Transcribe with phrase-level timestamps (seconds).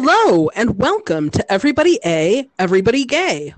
[0.00, 3.52] Hello and welcome to Everybody A, Everybody Gay,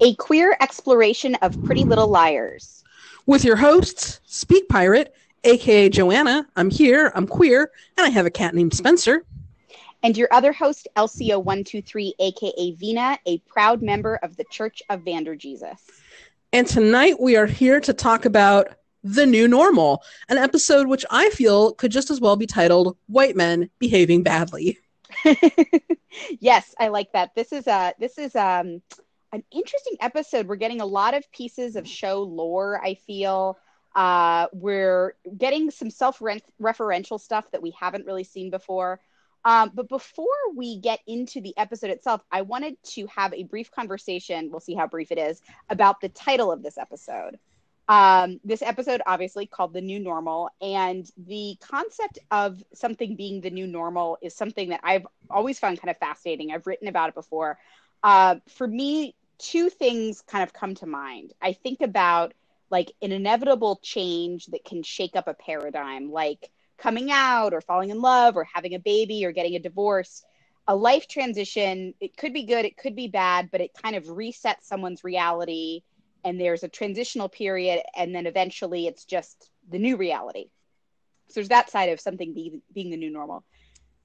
[0.00, 2.82] a queer exploration of Pretty Little Liars.
[3.26, 5.14] With your hosts, Speak Pirate,
[5.44, 6.48] aka Joanna.
[6.56, 9.26] I'm here, I'm queer, and I have a cat named Spencer.
[10.02, 15.36] And your other host, LCO123, aka Vina, a proud member of the Church of Vander
[15.36, 15.78] Jesus.
[16.54, 18.68] And tonight we are here to talk about
[19.04, 23.36] the new normal, an episode which I feel could just as well be titled White
[23.36, 24.78] Men Behaving Badly.
[26.40, 27.34] yes, I like that.
[27.34, 28.82] This is a this is um
[29.32, 30.46] an interesting episode.
[30.46, 33.58] We're getting a lot of pieces of show lore, I feel.
[33.94, 39.00] Uh, we're getting some self-referential stuff that we haven't really seen before.
[39.44, 43.70] Um, but before we get into the episode itself, I wanted to have a brief
[43.70, 44.50] conversation.
[44.50, 47.38] We'll see how brief it is about the title of this episode.
[47.92, 50.48] Um, this episode, obviously, called The New Normal.
[50.62, 55.78] And the concept of something being the new normal is something that I've always found
[55.78, 56.52] kind of fascinating.
[56.52, 57.58] I've written about it before.
[58.02, 61.34] Uh, for me, two things kind of come to mind.
[61.42, 62.32] I think about
[62.70, 67.90] like an inevitable change that can shake up a paradigm, like coming out or falling
[67.90, 70.24] in love or having a baby or getting a divorce.
[70.66, 74.04] A life transition, it could be good, it could be bad, but it kind of
[74.04, 75.82] resets someone's reality
[76.24, 80.46] and there's a transitional period and then eventually it's just the new reality.
[81.28, 83.44] So there's that side of something being, being the new normal.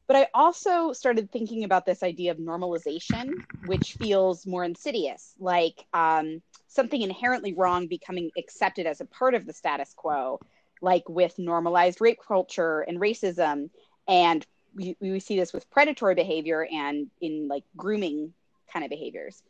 [0.07, 3.29] But i also started thinking about this idea of normalization
[3.65, 9.45] which feels more insidious like um, something inherently wrong becoming accepted as a part of
[9.45, 10.39] the status quo
[10.81, 13.69] like with normalized rape culture and racism.
[14.07, 18.33] And we, we see this with predatory behavior and in like grooming
[18.71, 19.41] kind of behaviors.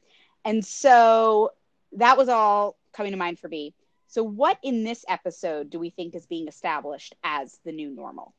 [0.45, 1.51] And so
[1.93, 3.73] that was all coming to mind for me.
[4.07, 8.33] So, what in this episode do we think is being established as the new normal?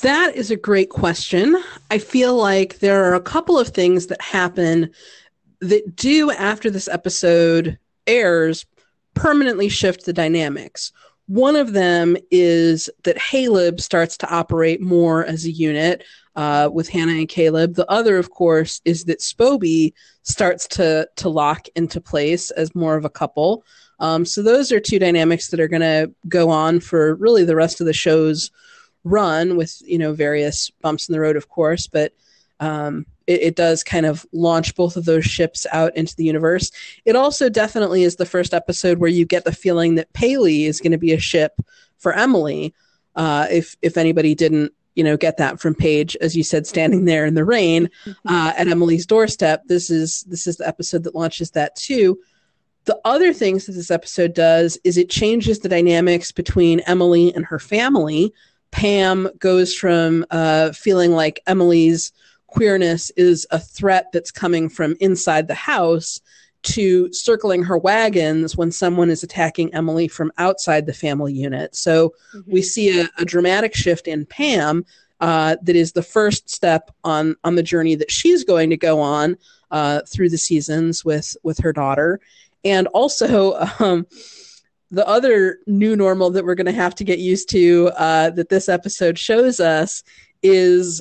[0.00, 1.56] That is a great question.
[1.90, 4.90] I feel like there are a couple of things that happen
[5.60, 8.66] that do, after this episode airs,
[9.14, 10.92] permanently shift the dynamics.
[11.26, 16.04] One of them is that Haleb starts to operate more as a unit
[16.36, 17.74] uh, with Hannah and Caleb.
[17.74, 22.96] The other, of course, is that Spoby starts to to lock into place as more
[22.96, 23.64] of a couple.
[23.98, 27.56] Um, so those are two dynamics that are going to go on for really the
[27.56, 28.50] rest of the show's
[29.04, 32.12] run, with you know various bumps in the road, of course, but.
[32.60, 36.70] Um, it, it, does kind of launch both of those ships out into the universe.
[37.04, 40.80] It also definitely is the first episode where you get the feeling that Paley is
[40.80, 41.60] going to be a ship
[41.98, 42.72] for Emily.
[43.16, 47.04] Uh, if if anybody didn't you know get that from Paige, as you said, standing
[47.04, 48.28] there in the rain mm-hmm.
[48.28, 49.62] uh, at Emily's doorstep.
[49.66, 52.18] This is this is the episode that launches that too.
[52.84, 57.44] The other things that this episode does is it changes the dynamics between Emily and
[57.46, 58.32] her family.
[58.72, 62.12] Pam goes from uh, feeling like Emily's
[62.48, 66.20] queerness is a threat that's coming from inside the house
[66.62, 71.74] to circling her wagons when someone is attacking Emily from outside the family unit.
[71.74, 72.52] So mm-hmm.
[72.52, 74.84] we see a, a, dramatic shift in Pam
[75.20, 79.00] uh, that is the first step on on the journey that she's going to go
[79.00, 79.36] on
[79.70, 82.20] uh, through the seasons with with her daughter,
[82.64, 83.66] and also.
[83.78, 84.06] Um,
[84.92, 88.50] the other new normal that we're going to have to get used to uh, that
[88.50, 90.02] this episode shows us
[90.42, 91.00] is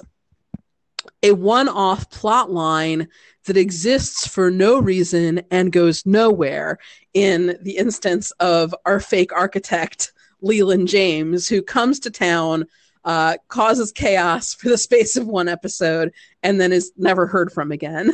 [1.23, 3.07] a one off plot line
[3.45, 6.77] that exists for no reason and goes nowhere
[7.13, 12.65] in the instance of our fake architect, Leland James, who comes to town,
[13.03, 16.13] uh, causes chaos for the space of one episode,
[16.43, 18.11] and then is never heard from again.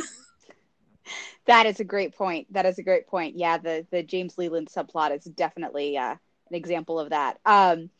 [1.46, 2.52] that is a great point.
[2.52, 3.36] That is a great point.
[3.36, 7.38] Yeah, the, the James Leland subplot is definitely uh, an example of that.
[7.44, 7.90] Um,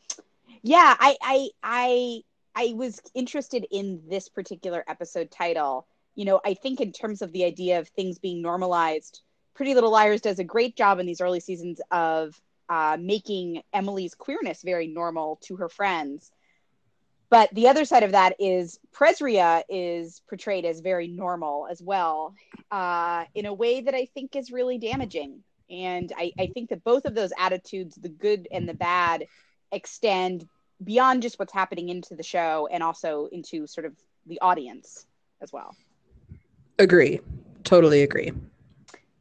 [0.62, 2.20] yeah, I, I, I,
[2.58, 5.86] I was interested in this particular episode title
[6.18, 9.22] you know, I think in terms of the idea of things being normalized,
[9.54, 12.34] Pretty Little Liars does a great job in these early seasons of
[12.68, 16.32] uh, making Emily's queerness very normal to her friends.
[17.30, 22.34] But the other side of that is Presria is portrayed as very normal as well,
[22.72, 25.44] uh, in a way that I think is really damaging.
[25.70, 29.28] And I, I think that both of those attitudes, the good and the bad,
[29.70, 30.48] extend
[30.82, 33.94] beyond just what's happening into the show and also into sort of
[34.26, 35.06] the audience
[35.40, 35.74] as well.
[36.78, 37.20] Agree.
[37.64, 38.32] Totally agree.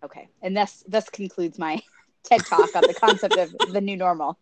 [0.03, 0.29] Okay.
[0.41, 1.81] And this this concludes my
[2.23, 4.37] TED talk on the concept of the new normal.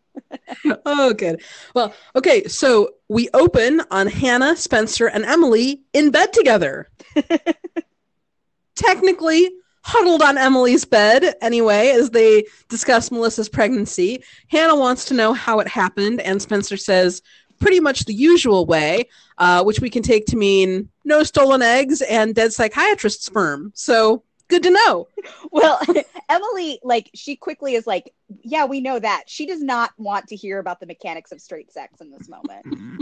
[0.86, 1.42] oh, good.
[1.74, 2.46] Well, okay.
[2.46, 6.90] So we open on Hannah, Spencer, and Emily in bed together.
[8.76, 9.52] Technically
[9.86, 14.24] huddled on Emily's bed anyway, as they discuss Melissa's pregnancy.
[14.48, 17.22] Hannah wants to know how it happened, and Spencer says,
[17.60, 22.02] pretty much the usual way, uh, which we can take to mean no stolen eggs
[22.02, 23.72] and dead psychiatrist sperm.
[23.76, 25.08] So good to know.
[25.52, 25.80] Well,
[26.30, 28.12] Emily, like, she quickly is like,
[28.42, 29.24] yeah, we know that.
[29.28, 33.02] She does not want to hear about the mechanics of straight sex in this moment.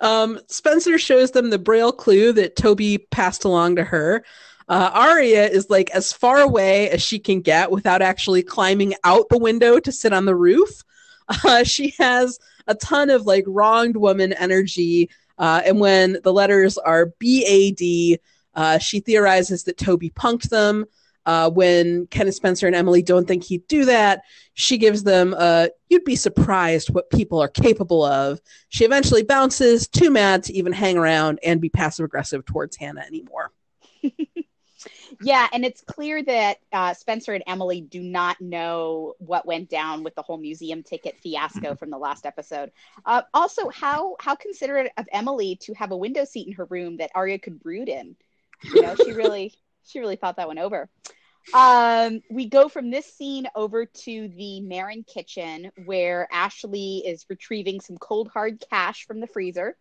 [0.00, 4.24] um, Spencer shows them the braille clue that Toby passed along to her.
[4.68, 9.28] Uh, Aria is like as far away as she can get without actually climbing out
[9.28, 10.82] the window to sit on the roof.
[11.28, 15.10] Uh, she has a ton of like wronged woman energy.
[15.38, 18.18] Uh, and when the letters are BAD,
[18.54, 20.86] uh, she theorizes that Toby punked them.
[21.26, 24.22] Uh, when Kenneth Spencer and Emily don't think he'd do that,
[24.54, 28.40] she gives them a you'd be surprised what people are capable of.
[28.68, 33.00] She eventually bounces, too mad to even hang around and be passive aggressive towards Hannah
[33.00, 33.50] anymore.
[35.20, 40.02] yeah, and it's clear that uh, Spencer and Emily do not know what went down
[40.02, 42.70] with the whole museum ticket fiasco from the last episode.
[43.04, 46.98] Uh, also, how how considerate of Emily to have a window seat in her room
[46.98, 48.16] that Aria could brood in.
[48.62, 49.54] You know, she really
[49.86, 50.88] she really thought that one over.
[51.54, 57.80] Um, we go from this scene over to the Marin kitchen where Ashley is retrieving
[57.80, 59.76] some cold hard cash from the freezer.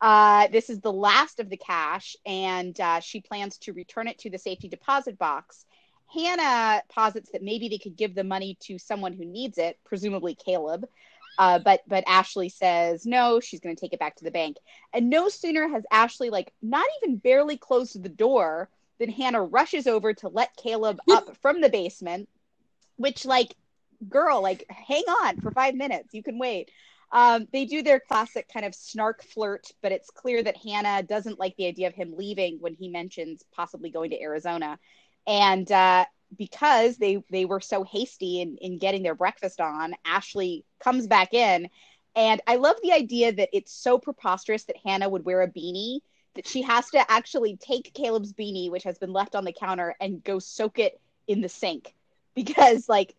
[0.00, 4.18] Uh, this is the last of the cash, and uh, she plans to return it
[4.18, 5.64] to the safety deposit box.
[6.12, 10.34] Hannah posits that maybe they could give the money to someone who needs it, presumably
[10.34, 10.86] Caleb.
[11.36, 14.56] Uh, but but Ashley says no, she's going to take it back to the bank.
[14.92, 18.68] And no sooner has Ashley like not even barely closed the door
[18.98, 22.28] than Hannah rushes over to let Caleb up from the basement,
[22.96, 23.54] which like
[24.08, 26.70] girl, like hang on for five minutes, you can wait.
[27.10, 31.38] Um, they do their classic kind of snark flirt, but it's clear that Hannah doesn't
[31.38, 34.78] like the idea of him leaving when he mentions possibly going to Arizona.
[35.26, 36.04] And uh,
[36.36, 41.32] because they they were so hasty in, in getting their breakfast on, Ashley comes back
[41.32, 41.68] in.
[42.14, 46.00] And I love the idea that it's so preposterous that Hannah would wear a beanie
[46.34, 49.94] that she has to actually take Caleb's beanie, which has been left on the counter,
[50.00, 51.94] and go soak it in the sink
[52.34, 53.14] because, like,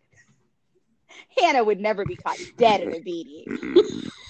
[1.38, 4.10] Hannah would never be caught dead in a beanie.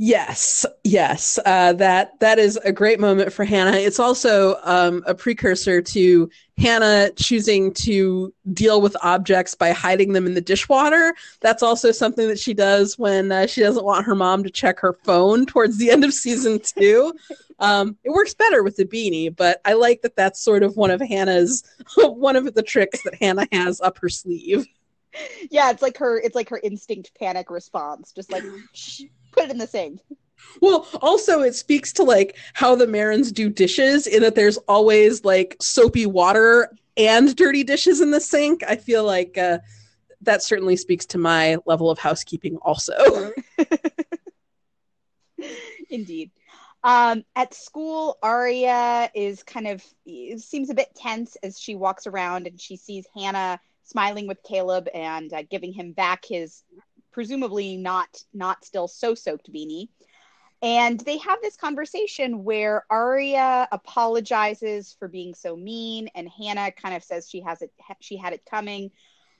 [0.00, 3.76] Yes, yes, uh, that that is a great moment for Hannah.
[3.76, 10.24] It's also um, a precursor to Hannah choosing to deal with objects by hiding them
[10.24, 11.16] in the dishwater.
[11.40, 14.78] That's also something that she does when uh, she doesn't want her mom to check
[14.78, 17.12] her phone towards the end of season two.
[17.58, 20.92] Um, it works better with the beanie, but I like that that's sort of one
[20.92, 21.64] of Hannah's
[21.96, 24.64] one of the tricks that Hannah has up her sleeve.
[25.50, 29.50] Yeah, it's like her it's like her instinct panic response, just like shh, put it
[29.50, 30.00] in the sink.
[30.60, 35.24] Well, also it speaks to like how the Marins do dishes in that there's always
[35.24, 38.62] like soapy water and dirty dishes in the sink.
[38.66, 39.58] I feel like uh,
[40.22, 43.32] that certainly speaks to my level of housekeeping also.
[45.90, 46.30] Indeed.
[46.84, 49.84] Um, at school, Aria is kind of
[50.36, 54.88] seems a bit tense as she walks around and she sees Hannah smiling with Caleb
[54.94, 56.62] and uh, giving him back his
[57.10, 59.88] presumably not not still so soaked beanie.
[60.60, 66.96] And they have this conversation where Aria apologizes for being so mean, and Hannah kind
[66.96, 68.90] of says she has it she had it coming.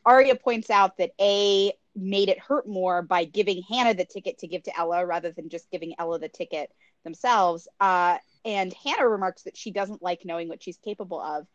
[0.05, 4.47] Aria points out that A made it hurt more by giving Hannah the ticket to
[4.47, 6.71] give to Ella rather than just giving Ella the ticket
[7.05, 7.67] themselves.
[7.81, 11.47] Uh, and Hannah remarks that she doesn't like knowing what she's capable of.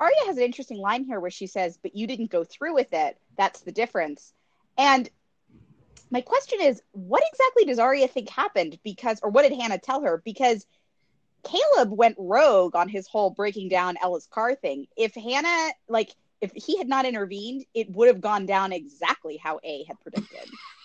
[0.00, 2.92] Aria has an interesting line here where she says, But you didn't go through with
[2.92, 3.16] it.
[3.36, 4.32] That's the difference.
[4.76, 5.08] And
[6.10, 8.78] my question is, what exactly does Aria think happened?
[8.82, 10.22] Because, or what did Hannah tell her?
[10.24, 10.66] Because
[11.44, 14.86] Caleb went rogue on his whole breaking down Ella's car thing.
[14.96, 19.60] If Hannah, like, if he had not intervened, it would have gone down exactly how
[19.64, 20.48] A had predicted.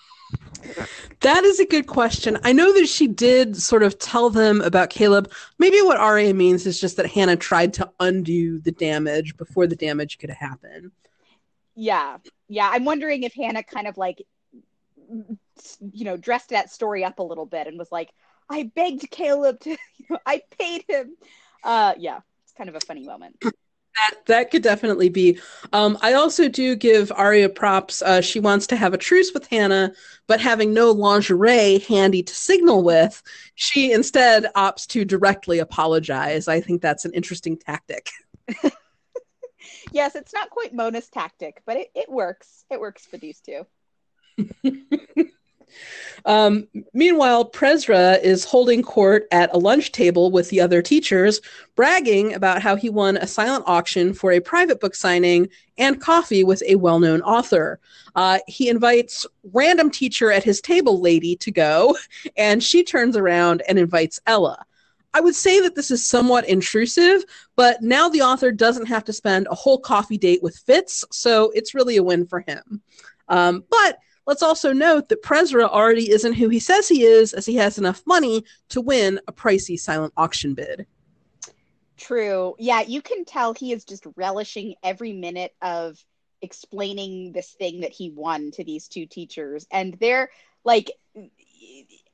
[1.21, 2.37] That is a good question.
[2.43, 5.31] I know that she did sort of tell them about Caleb.
[5.57, 9.75] Maybe what Aria means is just that Hannah tried to undo the damage before the
[9.75, 10.91] damage could happen.
[11.75, 12.17] Yeah.
[12.47, 12.69] Yeah.
[12.71, 14.21] I'm wondering if Hannah kind of like,
[15.07, 18.09] you know, dressed that story up a little bit and was like,
[18.49, 19.77] I begged Caleb to, you
[20.09, 21.15] know, I paid him.
[21.63, 22.19] Uh, yeah.
[22.43, 23.41] It's kind of a funny moment
[23.95, 25.39] that that could definitely be.
[25.71, 28.01] Um, I also do give Aria props.
[28.01, 29.93] Uh, she wants to have a truce with Hannah,
[30.27, 33.21] but having no lingerie handy to signal with,
[33.55, 36.47] she instead opts to directly apologize.
[36.47, 38.09] I think that's an interesting tactic.
[39.91, 42.65] yes, it's not quite Mona's tactic, but it, it works.
[42.69, 43.65] It works for these two.
[46.25, 51.41] Um, meanwhile, Presra is holding court at a lunch table with the other teachers,
[51.75, 56.43] bragging about how he won a silent auction for a private book signing and coffee
[56.43, 57.79] with a well known author.
[58.15, 61.97] Uh, he invites random teacher at his table lady to go,
[62.37, 64.65] and she turns around and invites Ella.
[65.15, 67.23] I would say that this is somewhat intrusive,
[67.55, 71.51] but now the author doesn't have to spend a whole coffee date with Fitz, so
[71.53, 72.81] it's really a win for him.
[73.27, 77.45] Um, but let's also note that Presra already isn't who he says he is, as
[77.45, 80.85] he has enough money to win a pricey silent auction bid.
[81.97, 82.55] True.
[82.59, 86.03] Yeah, you can tell he is just relishing every minute of
[86.41, 89.65] explaining this thing that he won to these two teachers.
[89.71, 90.29] And they're
[90.63, 90.91] like,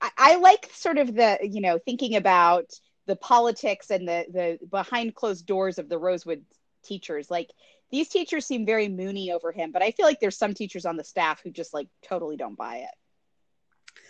[0.01, 2.71] I, I like sort of the, you know, thinking about
[3.07, 6.45] the politics and the the behind closed doors of the Rosewood
[6.83, 7.29] teachers.
[7.29, 7.51] Like
[7.91, 10.97] these teachers seem very moony over him, but I feel like there's some teachers on
[10.97, 14.01] the staff who just like totally don't buy it.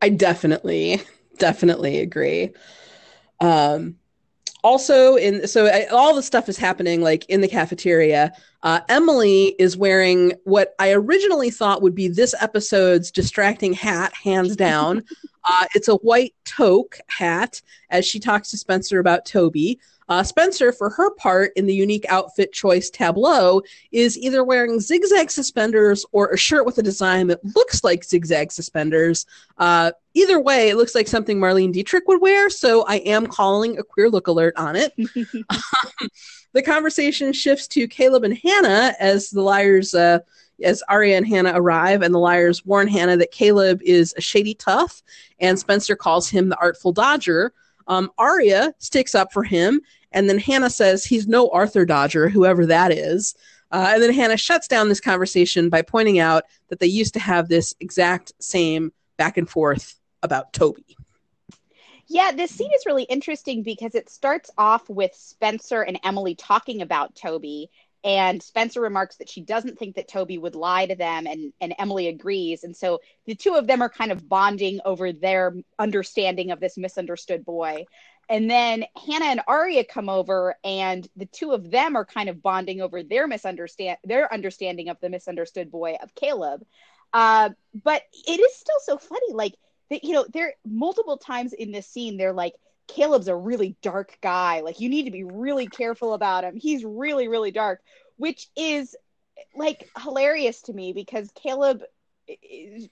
[0.00, 1.02] I definitely,
[1.38, 2.52] definitely agree.
[3.40, 3.96] Um,
[4.66, 8.32] also in so I, all the stuff is happening like in the cafeteria
[8.64, 14.56] uh, emily is wearing what i originally thought would be this episode's distracting hat hands
[14.56, 15.04] down
[15.46, 17.60] uh, it's a white toque hat
[17.90, 22.06] as she talks to spencer about toby uh, Spencer, for her part in the unique
[22.08, 27.44] outfit choice tableau, is either wearing zigzag suspenders or a shirt with a design that
[27.56, 29.26] looks like zigzag suspenders.
[29.58, 33.78] Uh, either way, it looks like something Marlene Dietrich would wear, so I am calling
[33.78, 34.92] a queer look alert on it.
[34.96, 35.48] um,
[36.52, 39.92] the conversation shifts to Caleb and Hannah as the liars.
[39.92, 40.20] Uh,
[40.62, 44.54] as Aria and Hannah arrive, and the liars warn Hannah that Caleb is a shady
[44.54, 45.02] tough,
[45.38, 47.52] and Spencer calls him the artful dodger.
[47.88, 49.80] Um, Aria sticks up for him,
[50.12, 53.34] and then Hannah says he's no Arthur Dodger, whoever that is.
[53.70, 57.20] Uh, and then Hannah shuts down this conversation by pointing out that they used to
[57.20, 60.96] have this exact same back and forth about Toby.
[62.08, 66.82] Yeah, this scene is really interesting because it starts off with Spencer and Emily talking
[66.82, 67.68] about Toby,
[68.06, 71.74] and Spencer remarks that she doesn't think that Toby would lie to them, and, and
[71.76, 72.62] Emily agrees.
[72.62, 76.78] And so the two of them are kind of bonding over their understanding of this
[76.78, 77.84] misunderstood boy.
[78.28, 82.40] And then Hannah and Aria come over, and the two of them are kind of
[82.42, 86.64] bonding over their misunderstand their understanding of the misunderstood boy of Caleb.
[87.12, 87.50] Uh,
[87.82, 89.54] but it is still so funny, like
[89.90, 90.04] that.
[90.04, 92.54] You know, there multiple times in this scene, they're like,
[92.88, 94.60] Caleb's a really dark guy.
[94.60, 96.56] Like you need to be really careful about him.
[96.56, 97.82] He's really, really dark,
[98.16, 98.96] which is
[99.54, 101.82] like hilarious to me because Caleb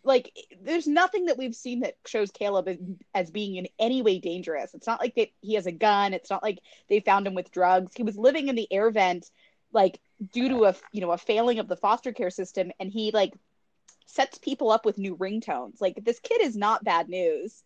[0.04, 0.30] like
[0.62, 2.68] there's nothing that we've seen that shows Caleb
[3.14, 4.74] as, being in any way dangerous.
[4.74, 6.14] It's not like that he has a gun.
[6.14, 7.92] It's not like they found him with drugs.
[7.96, 9.30] He was living in the air vent
[9.72, 10.00] like
[10.32, 13.34] due to a you know a failing of the foster care system and he like
[14.06, 15.80] sets people up with new ringtones.
[15.80, 17.64] Like this kid is not bad news.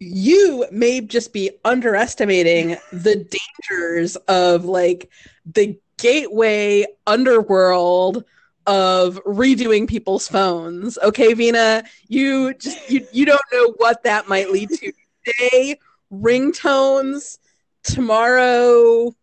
[0.00, 3.26] You may just be underestimating the
[3.68, 5.10] dangers of like
[5.46, 8.24] the gateway underworld
[8.66, 10.98] of redoing people's phones.
[10.98, 14.92] Okay, Vina, you just you, you don't know what that might lead to.
[15.24, 15.78] Today,
[16.12, 17.38] ringtones.
[17.82, 19.14] Tomorrow,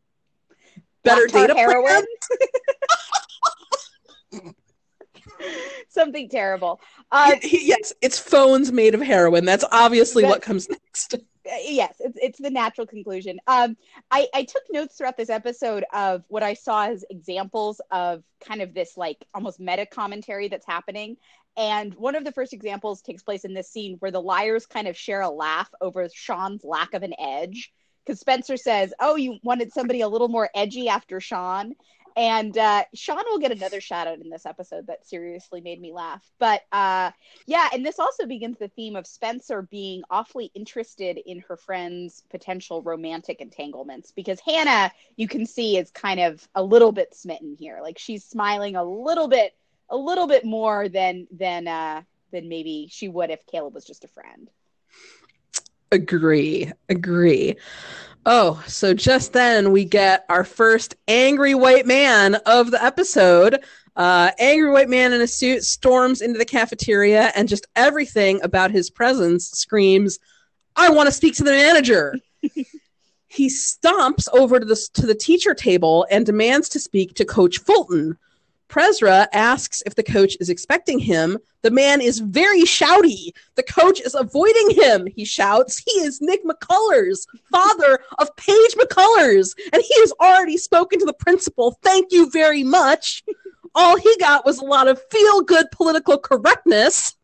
[1.03, 2.03] better data heroin.
[5.89, 6.79] Something terrible.
[7.11, 9.45] Uh, yes, it's phones made of heroin.
[9.45, 11.15] That's obviously what comes next.
[11.45, 13.39] yes, it's it's the natural conclusion.
[13.47, 13.77] Um,
[14.11, 18.61] I I took notes throughout this episode of what I saw as examples of kind
[18.61, 21.17] of this like almost meta commentary that's happening.
[21.57, 24.87] And one of the first examples takes place in this scene where the liars kind
[24.87, 27.71] of share a laugh over Sean's lack of an edge.
[28.05, 31.75] Because Spencer says, "Oh, you wanted somebody a little more edgy after Sean,"
[32.15, 35.91] and uh, Sean will get another shout out in this episode that seriously made me
[35.91, 36.23] laugh.
[36.39, 37.11] But uh,
[37.45, 42.23] yeah, and this also begins the theme of Spencer being awfully interested in her friend's
[42.29, 47.55] potential romantic entanglements because Hannah, you can see, is kind of a little bit smitten
[47.59, 47.79] here.
[47.81, 49.53] Like she's smiling a little bit,
[49.89, 54.05] a little bit more than than uh, than maybe she would if Caleb was just
[54.05, 54.49] a friend.
[55.95, 57.55] Agree, agree.
[58.25, 63.63] Oh, so just then we get our first angry white man of the episode.
[63.95, 68.71] Uh, angry white man in a suit storms into the cafeteria, and just everything about
[68.71, 70.19] his presence screams,
[70.75, 72.15] "I want to speak to the manager."
[73.29, 77.59] he stomps over to the to the teacher table and demands to speak to Coach
[77.59, 78.17] Fulton.
[78.67, 81.37] Presra asks if the coach is expecting him.
[81.61, 83.31] The man is very shouty.
[83.55, 85.07] The coach is avoiding him.
[85.07, 90.99] He shouts, He is Nick McCullers, father of Paige McCullers, and he has already spoken
[90.99, 91.77] to the principal.
[91.81, 93.23] Thank you very much.
[93.73, 97.15] All he got was a lot of feel good political correctness.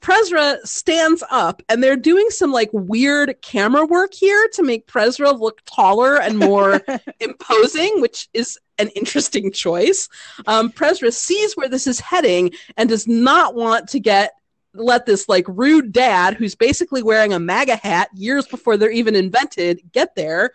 [0.00, 5.38] Presra stands up and they're doing some like weird camera work here to make Presra
[5.38, 6.80] look taller and more
[7.20, 10.08] imposing, which is an interesting choice.
[10.46, 10.72] Um,
[11.10, 14.32] sees where this is heading and does not want to get
[14.74, 19.16] let this like rude dad who's basically wearing a MAGA hat years before they're even
[19.16, 20.52] invented get there.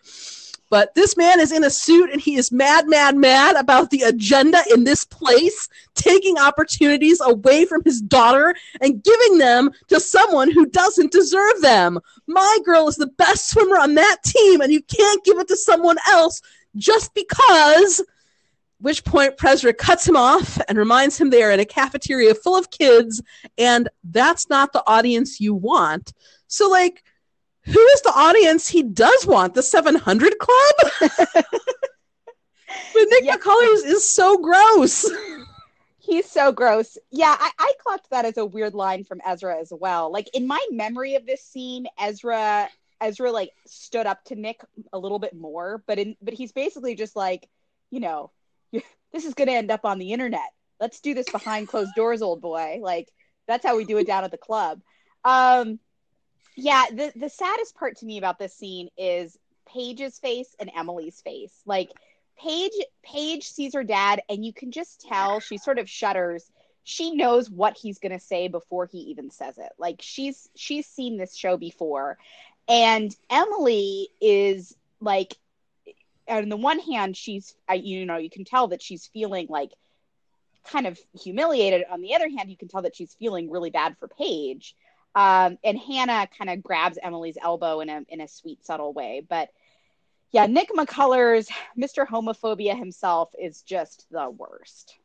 [0.70, 4.01] But this man is in a suit and he is mad, mad, mad about the
[4.01, 10.51] agenda in this place, taking opportunities away from his daughter and giving them to someone
[10.51, 12.00] who doesn't deserve them.
[12.27, 15.58] My girl is the best swimmer on that team, and you can't give it to
[15.58, 16.41] someone else
[16.75, 18.01] just because.
[18.79, 22.58] Which point Prezra cuts him off and reminds him they are in a cafeteria full
[22.58, 23.22] of kids,
[23.58, 26.12] and that's not the audience you want.
[26.48, 27.03] So, like,
[27.63, 29.53] who is the audience he does want?
[29.53, 30.75] The 700 Club?
[31.00, 31.15] but
[32.96, 33.38] Nick yeah.
[33.38, 35.10] McCullers is so gross.
[35.98, 37.00] He's so gross.
[37.10, 40.12] Yeah, I, I clocked that as a weird line from Ezra as well.
[40.12, 42.70] Like in my memory of this scene, Ezra
[43.01, 44.62] Ezra like stood up to Nick
[44.94, 47.50] a little bit more, but in but he's basically just like,
[47.89, 48.32] you know,
[49.15, 50.51] this is going to end up on the internet.
[50.79, 52.79] Let's do this behind closed doors, old boy.
[52.81, 53.10] Like
[53.48, 54.81] that's how we do it down at the club.
[55.24, 55.79] Um,
[56.57, 61.22] yeah, the the saddest part to me about this scene is Paige's face and Emily's
[61.22, 61.53] face.
[61.65, 61.91] Like
[62.38, 66.51] Paige Paige sees her dad and you can just tell she sort of shudders.
[66.84, 69.72] She knows what he's going to say before he even says it.
[69.77, 72.17] Like she's she's seen this show before.
[72.67, 75.38] And Emily is like
[76.27, 79.72] on the one hand she's you know you can tell that she's feeling like
[80.65, 83.96] kind of humiliated on the other hand you can tell that she's feeling really bad
[84.00, 84.75] for paige
[85.15, 89.25] um, and Hannah kind of grabs Emily's elbow in a in a sweet, subtle way.
[89.27, 89.50] But
[90.32, 92.05] yeah, Nick McCullers, Mr.
[92.05, 94.96] Homophobia himself, is just the worst.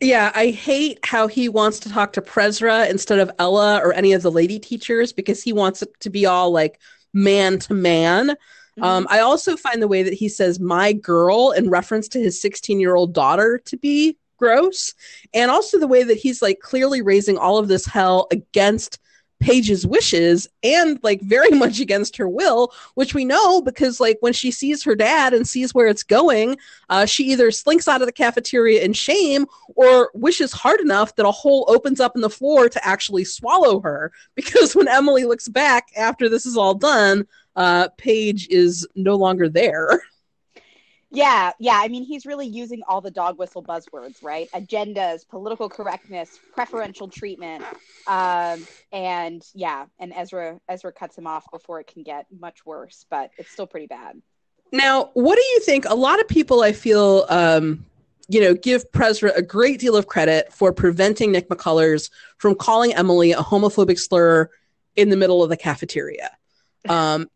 [0.00, 4.14] Yeah, I hate how he wants to talk to Prezra instead of Ella or any
[4.14, 6.80] of the lady teachers because he wants it to be all like
[7.12, 8.36] man to man.
[8.82, 12.40] Um, I also find the way that he says "my girl" in reference to his
[12.40, 14.94] 16 year old daughter to be gross,
[15.34, 18.98] and also the way that he's like clearly raising all of this hell against
[19.40, 24.32] Paige's wishes and like very much against her will, which we know because like when
[24.32, 26.56] she sees her dad and sees where it's going,
[26.88, 31.26] uh, she either slinks out of the cafeteria in shame or wishes hard enough that
[31.26, 34.12] a hole opens up in the floor to actually swallow her.
[34.34, 37.26] Because when Emily looks back after this is all done,
[37.56, 40.02] uh, Paige is no longer there.
[41.12, 41.80] Yeah, yeah.
[41.82, 44.48] I mean, he's really using all the dog whistle buzzwords, right?
[44.52, 47.64] Agendas, political correctness, preferential treatment,
[48.06, 49.86] um, and yeah.
[49.98, 53.66] And Ezra Ezra cuts him off before it can get much worse, but it's still
[53.66, 54.22] pretty bad.
[54.72, 55.84] Now, what do you think?
[55.88, 57.84] A lot of people, I feel, um,
[58.28, 62.94] you know, give Prezra a great deal of credit for preventing Nick McCullers from calling
[62.94, 64.48] Emily a homophobic slur
[64.94, 66.30] in the middle of the cafeteria.
[66.88, 67.28] Um,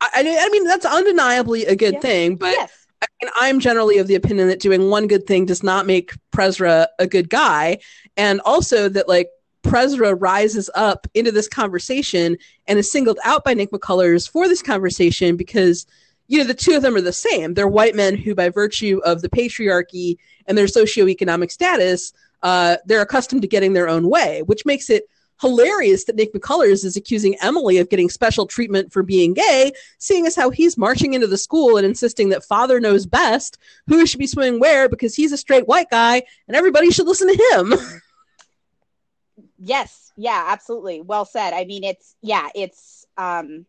[0.00, 2.52] I, I mean, that's undeniably a good thing, but.
[2.52, 5.86] Yes I mean, I'm generally of the opinion that doing one good thing does not
[5.86, 7.78] make Presra a good guy,
[8.16, 9.28] and also that like
[9.62, 14.62] Presra rises up into this conversation and is singled out by Nick McCullers for this
[14.62, 15.86] conversation because
[16.28, 17.54] you know the two of them are the same.
[17.54, 23.02] They're white men who, by virtue of the patriarchy and their socioeconomic status, uh, they're
[23.02, 25.08] accustomed to getting their own way, which makes it
[25.40, 30.26] hilarious that Nick McCullers is accusing Emily of getting special treatment for being gay, seeing
[30.26, 34.18] as how he's marching into the school and insisting that father knows best who should
[34.18, 37.74] be swimming where because he's a straight white guy and everybody should listen to him.
[39.58, 41.00] Yes, yeah, absolutely.
[41.00, 41.52] Well said.
[41.52, 43.66] I mean, it's yeah, it's um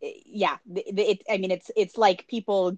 [0.00, 2.76] yeah, it, it I mean it's it's like people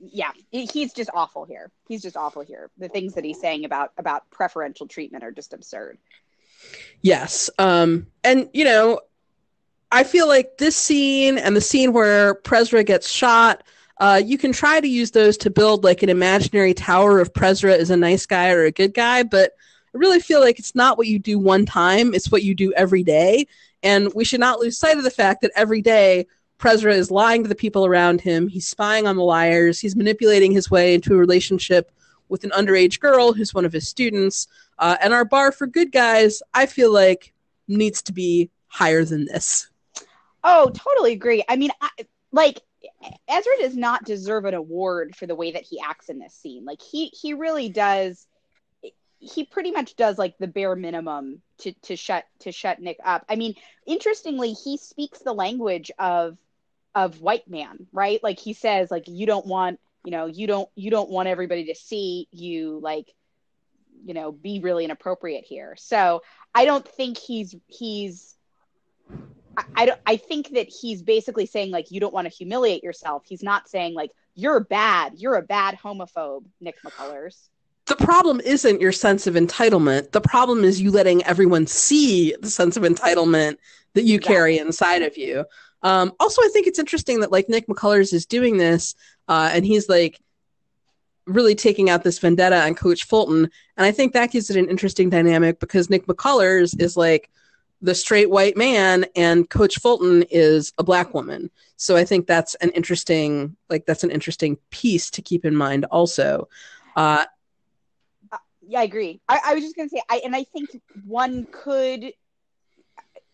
[0.00, 1.70] yeah, he's just awful here.
[1.88, 2.70] He's just awful here.
[2.78, 5.98] The things that he's saying about about preferential treatment are just absurd.
[7.02, 7.50] Yes.
[7.58, 9.00] Um, and, you know,
[9.92, 13.62] I feel like this scene and the scene where Presra gets shot,
[13.98, 17.76] uh, you can try to use those to build like an imaginary tower of Presra
[17.76, 19.52] is a nice guy or a good guy, but
[19.94, 22.72] I really feel like it's not what you do one time, it's what you do
[22.72, 23.46] every day.
[23.82, 26.26] And we should not lose sight of the fact that every day
[26.58, 30.50] Presra is lying to the people around him, he's spying on the liars, he's manipulating
[30.50, 31.92] his way into a relationship
[32.28, 34.48] with an underage girl who's one of his students.
[34.78, 37.32] Uh, and our bar for good guys, I feel like,
[37.68, 39.68] needs to be higher than this.
[40.42, 41.42] Oh, totally agree.
[41.48, 41.88] I mean, I,
[42.32, 42.60] like
[43.28, 46.64] Ezra does not deserve an award for the way that he acts in this scene.
[46.64, 48.26] Like he he really does.
[49.18, 53.24] He pretty much does like the bare minimum to to shut to shut Nick up.
[53.28, 53.54] I mean,
[53.86, 56.36] interestingly, he speaks the language of
[56.94, 58.22] of white man, right?
[58.22, 61.66] Like he says, like you don't want you know you don't you don't want everybody
[61.66, 63.12] to see you like
[64.04, 66.20] you know be really inappropriate here so
[66.54, 68.36] I don't think he's he's
[69.56, 72.84] I, I don't I think that he's basically saying like you don't want to humiliate
[72.84, 73.24] yourself.
[73.26, 77.48] He's not saying like you're bad, you're a bad homophobe, Nick McCullers.
[77.86, 80.12] The problem isn't your sense of entitlement.
[80.12, 83.58] The problem is you letting everyone see the sense of entitlement
[83.92, 84.34] that you exactly.
[84.34, 85.44] carry inside of you.
[85.84, 88.94] Um, also, I think it's interesting that like Nick McCullers is doing this,
[89.28, 90.18] uh, and he's like
[91.26, 94.68] really taking out this vendetta on Coach Fulton, and I think that gives it an
[94.68, 97.30] interesting dynamic because Nick McCullers is like
[97.82, 101.50] the straight white man, and Coach Fulton is a black woman.
[101.76, 105.84] So I think that's an interesting like that's an interesting piece to keep in mind
[105.90, 106.48] also.
[106.96, 107.26] Uh,
[108.32, 109.20] uh yeah, I agree.
[109.28, 112.14] I, I was just gonna say, I and I think one could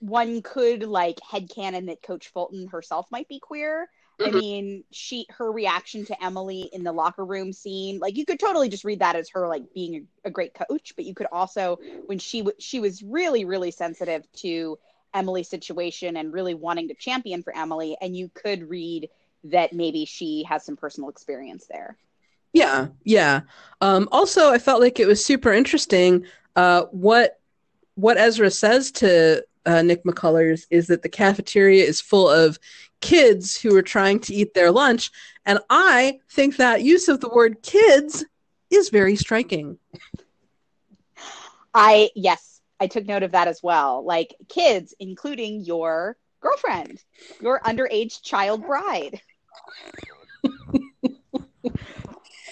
[0.01, 3.89] one could like headcanon that Coach Fulton herself might be queer.
[4.19, 4.37] Mm-hmm.
[4.37, 8.41] I mean, she her reaction to Emily in the locker room scene, like you could
[8.41, 11.29] totally just read that as her like being a, a great coach, but you could
[11.33, 14.79] also when she w- she was really really sensitive to
[15.15, 19.09] Emily's situation and really wanting to champion for Emily, and you could read
[19.45, 21.97] that maybe she has some personal experience there.
[22.53, 23.43] Yeah, yeah.
[23.81, 27.41] Um, also, I felt like it was super interesting uh, what
[27.95, 32.59] what Ezra says to uh, Nick McCullers is that the cafeteria is full of
[33.01, 35.11] kids who are trying to eat their lunch.
[35.47, 38.25] And I think that use of the word kids
[38.71, 39.79] is very striking.
[41.75, 44.05] I, yes, I took note of that as well.
[44.05, 47.03] Like kids, including your girlfriend,
[47.41, 49.21] your underage child bride.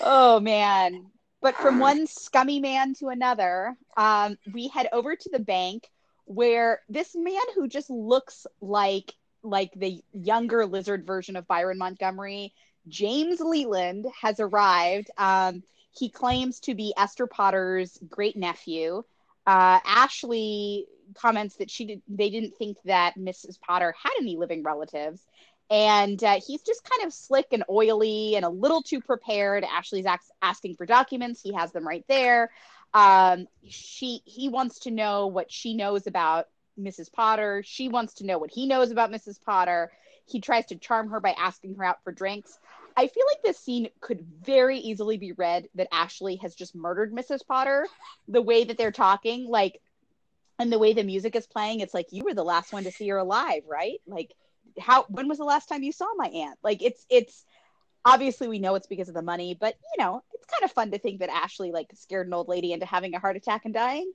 [0.01, 1.07] oh, man.
[1.40, 5.88] But from one scummy man to another, um, we head over to the bank
[6.29, 12.53] where this man who just looks like like the younger lizard version of Byron Montgomery,
[12.87, 15.11] James Leland, has arrived.
[15.17, 19.03] Um, he claims to be Esther Potter's great nephew.
[19.47, 23.59] Uh, Ashley comments that she did, they didn't think that Mrs.
[23.61, 25.23] Potter had any living relatives.
[25.71, 29.64] And uh, he's just kind of slick and oily and a little too prepared.
[29.64, 31.41] Ashley's ax- asking for documents.
[31.41, 32.51] He has them right there.
[32.94, 36.46] Um, she he wants to know what she knows about
[36.79, 37.12] Mrs.
[37.12, 37.62] Potter.
[37.64, 39.40] She wants to know what he knows about Mrs.
[39.44, 39.90] Potter.
[40.27, 42.59] He tries to charm her by asking her out for drinks.
[42.96, 47.12] I feel like this scene could very easily be read that Ashley has just murdered
[47.12, 47.46] Mrs.
[47.46, 47.87] Potter.
[48.27, 49.81] The way that they're talking, like,
[50.59, 52.90] and the way the music is playing, it's like you were the last one to
[52.90, 54.01] see her alive, right?
[54.07, 54.35] Like,
[54.81, 55.05] how?
[55.09, 56.59] When was the last time you saw my aunt?
[56.62, 57.44] Like, it's it's
[58.09, 60.90] obviously we know it's because of the money, but you know, it's kind of fun
[60.90, 63.75] to think that Ashley like scared an old lady into having a heart attack and
[63.75, 64.11] dying.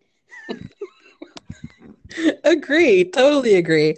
[2.43, 3.95] agree, totally agree.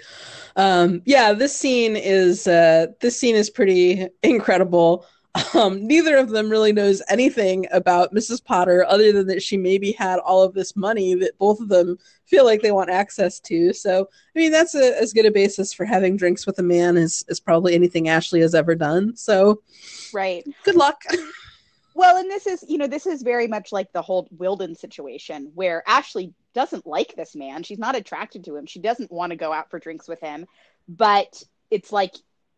[0.58, 5.06] Um, yeah, this scene is uh, this scene is pretty incredible.
[5.54, 8.44] Um, neither of them really knows anything about Mrs.
[8.44, 11.98] Potter other than that she maybe had all of this money that both of them
[12.26, 13.74] feel like they want access to.
[13.74, 16.98] So, I mean, that's a, as good a basis for having drinks with a man
[16.98, 19.16] as, as probably anything Ashley has ever done.
[19.16, 19.62] So,
[20.14, 20.46] right.
[20.64, 21.02] Good luck.
[21.96, 25.52] well, and this is, you know, this is very much like the whole Wilden situation
[25.54, 27.64] where Ashley doesn't like this man.
[27.64, 28.66] She's not attracted to him.
[28.66, 30.46] She doesn't want to go out for drinks with him.
[30.88, 32.14] But it's like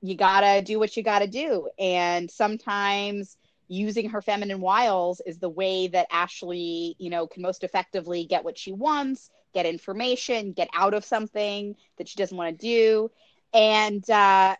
[0.07, 1.69] you gotta do what you gotta do.
[1.77, 7.63] And sometimes using her feminine wiles is the way that Ashley, you know, can most
[7.63, 12.57] effectively get what she wants, get information, get out of something that she doesn't want
[12.57, 13.11] to do.
[13.53, 14.55] And uh,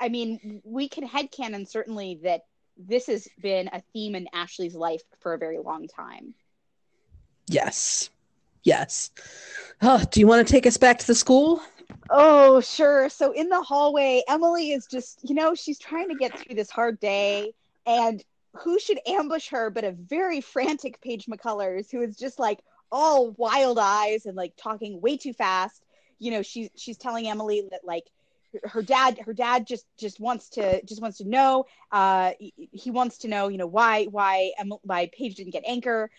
[0.00, 2.42] I mean, we can headcanon certainly that
[2.76, 6.34] this has been a theme in Ashley's life for a very long time.
[7.48, 8.10] Yes.
[8.62, 9.10] Yes.
[9.82, 11.62] Oh, do you want to take us back to the school?
[12.10, 13.08] Oh, sure.
[13.10, 16.70] So in the hallway, Emily is just, you know, she's trying to get through this
[16.70, 17.52] hard day.
[17.86, 18.22] And
[18.54, 23.32] who should ambush her but a very frantic Paige McCullers, who is just like all
[23.32, 25.84] wild eyes and like talking way too fast.
[26.18, 28.04] You know, she's she's telling Emily that like
[28.64, 32.32] her dad her dad just just wants to just wants to know uh
[32.72, 36.10] he wants to know you know why why why Paige didn't get anchor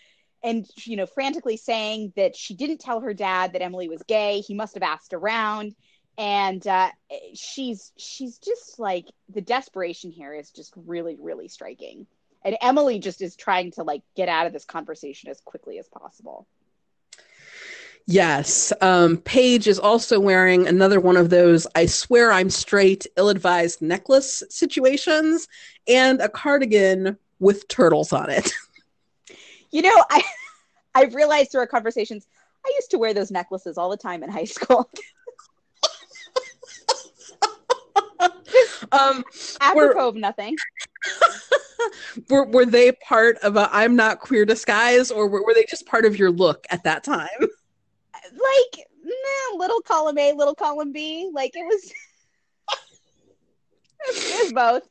[0.42, 4.40] and you know frantically saying that she didn't tell her dad that Emily was gay.
[4.40, 5.74] He must have asked around,
[6.18, 6.90] and uh,
[7.34, 12.06] she's she's just like the desperation here is just really really striking.
[12.42, 15.88] And Emily just is trying to like get out of this conversation as quickly as
[15.88, 16.46] possible.
[18.06, 18.72] Yes.
[18.80, 23.82] Um, Paige is also wearing another one of those I swear I'm straight, ill advised
[23.82, 25.46] necklace situations
[25.86, 28.50] and a cardigan with turtles on it.
[29.70, 30.22] You know, I
[30.94, 32.26] I've realized through our conversations,
[32.64, 34.90] I used to wear those necklaces all the time in high school.
[38.92, 39.24] um,
[39.60, 40.56] apropos of nothing.
[42.28, 45.86] were were they part of a I'm not queer disguise, or were, were they just
[45.86, 47.28] part of your look at that time?
[48.32, 51.30] like nah, little column A, little column B.
[51.32, 51.92] Like it was,
[54.08, 54.88] it was both.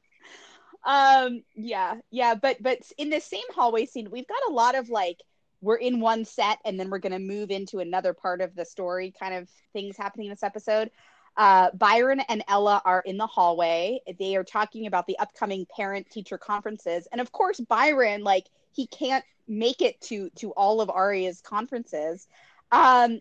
[0.83, 4.89] Um, yeah, yeah, but but in the same hallway scene, we've got a lot of
[4.89, 5.21] like
[5.61, 8.63] we're in one set and then we're going to move into another part of the
[8.63, 10.89] story kind of things happening in this episode.
[11.35, 13.99] Uh, Byron and Ella are in the hallway.
[14.17, 17.07] They are talking about the upcoming parent teacher conferences.
[17.11, 22.27] And of course, Byron, like, he can't make it to to all of Aria's conferences.
[22.71, 23.19] Um,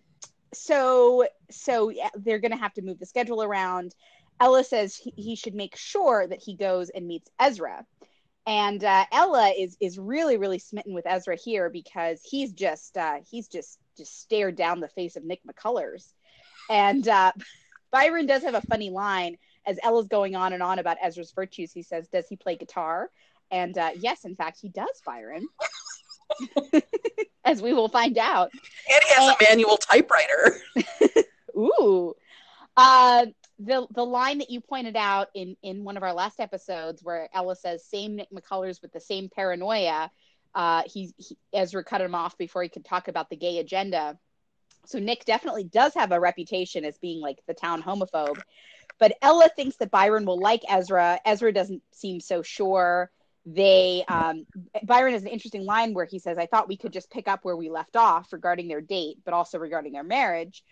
[0.52, 3.94] so so yeah, they're going to have to move the schedule around.
[4.40, 7.84] Ella says he, he, should make sure that he goes and meets Ezra.
[8.46, 13.18] And uh, Ella is is really really smitten with Ezra here because he's just uh,
[13.28, 16.12] he's just just stared down the face of Nick McCullers.
[16.70, 17.32] And uh,
[17.90, 21.72] Byron does have a funny line as Ella's going on and on about Ezra's virtues.
[21.72, 23.10] He says, "Does he play guitar?"
[23.50, 25.46] And uh, yes, in fact, he does, Byron.
[27.44, 28.50] as we will find out.
[28.52, 30.60] And he has and, a manual typewriter.
[31.56, 32.14] ooh.
[32.76, 33.26] Uh,
[33.58, 37.28] the the line that you pointed out in in one of our last episodes where
[37.34, 40.10] Ella says same Nick McCullers with the same paranoia.
[40.54, 44.18] Uh, he, he Ezra cut him off before he could talk about the gay agenda.
[44.86, 48.40] So Nick definitely does have a reputation as being like the town homophobe.
[48.98, 51.20] But Ella thinks that Byron will like Ezra.
[51.24, 53.10] Ezra doesn't seem so sure
[53.54, 54.46] they um,
[54.82, 57.44] byron has an interesting line where he says i thought we could just pick up
[57.44, 60.62] where we left off regarding their date but also regarding their marriage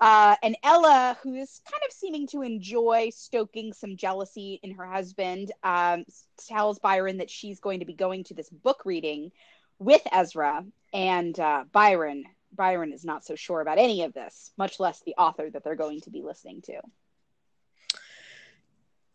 [0.00, 4.86] uh, and ella who is kind of seeming to enjoy stoking some jealousy in her
[4.86, 6.04] husband um,
[6.48, 9.30] tells byron that she's going to be going to this book reading
[9.78, 12.24] with ezra and uh, byron
[12.54, 15.76] byron is not so sure about any of this much less the author that they're
[15.76, 16.80] going to be listening to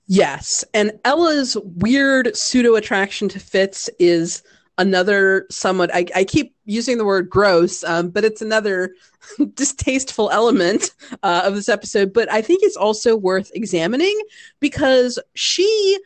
[0.07, 0.63] Yes.
[0.73, 4.41] And Ella's weird pseudo attraction to Fitz is
[4.77, 8.93] another somewhat, I, I keep using the word gross, um, but it's another
[9.53, 10.91] distasteful element
[11.23, 12.13] uh, of this episode.
[12.13, 14.19] But I think it's also worth examining
[14.59, 15.99] because she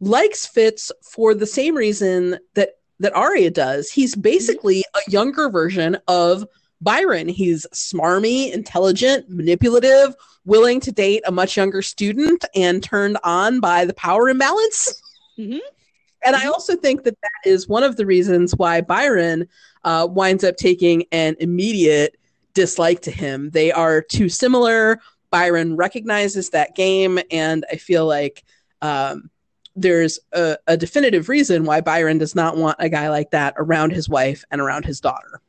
[0.00, 3.90] likes Fitz for the same reason that that Aria does.
[3.90, 6.46] He's basically a younger version of
[6.80, 7.28] Byron.
[7.28, 13.84] He's smarmy, intelligent, manipulative, willing to date a much younger student, and turned on by
[13.84, 15.00] the power imbalance.
[15.38, 15.58] Mm-hmm.
[16.24, 19.46] And I also think that that is one of the reasons why Byron
[19.84, 22.16] uh, winds up taking an immediate
[22.54, 23.50] dislike to him.
[23.50, 25.00] They are too similar.
[25.30, 28.44] Byron recognizes that game, and I feel like
[28.82, 29.30] um,
[29.76, 33.92] there's a, a definitive reason why Byron does not want a guy like that around
[33.92, 35.40] his wife and around his daughter.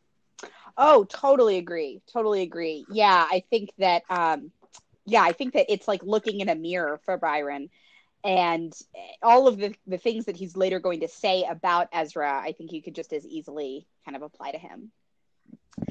[0.77, 2.01] Oh, totally agree.
[2.11, 2.85] Totally agree.
[2.91, 4.51] Yeah, I think that um
[5.05, 7.69] yeah, I think that it's like looking in a mirror for Byron
[8.23, 8.73] and
[9.21, 12.71] all of the the things that he's later going to say about Ezra, I think
[12.71, 14.91] you could just as easily kind of apply to him.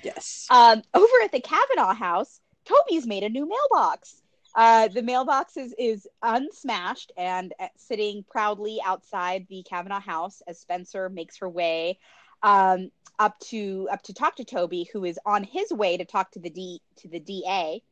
[0.03, 0.47] Yes.
[0.51, 4.23] Um over at the Cavanaugh house, Toby's made a new mailbox.
[4.55, 10.59] Uh, the mailbox is, is unsmashed and uh, sitting proudly outside the Cavanaugh house as
[10.59, 11.99] Spencer makes her way
[12.43, 16.31] um, up to up to talk to Toby, who is on his way to talk
[16.33, 17.83] to the D to the DA.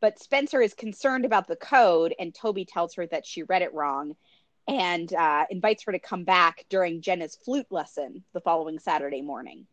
[0.00, 3.74] But Spencer is concerned about the code, and Toby tells her that she read it
[3.74, 4.16] wrong,
[4.68, 9.66] and uh, invites her to come back during Jenna's flute lesson the following Saturday morning.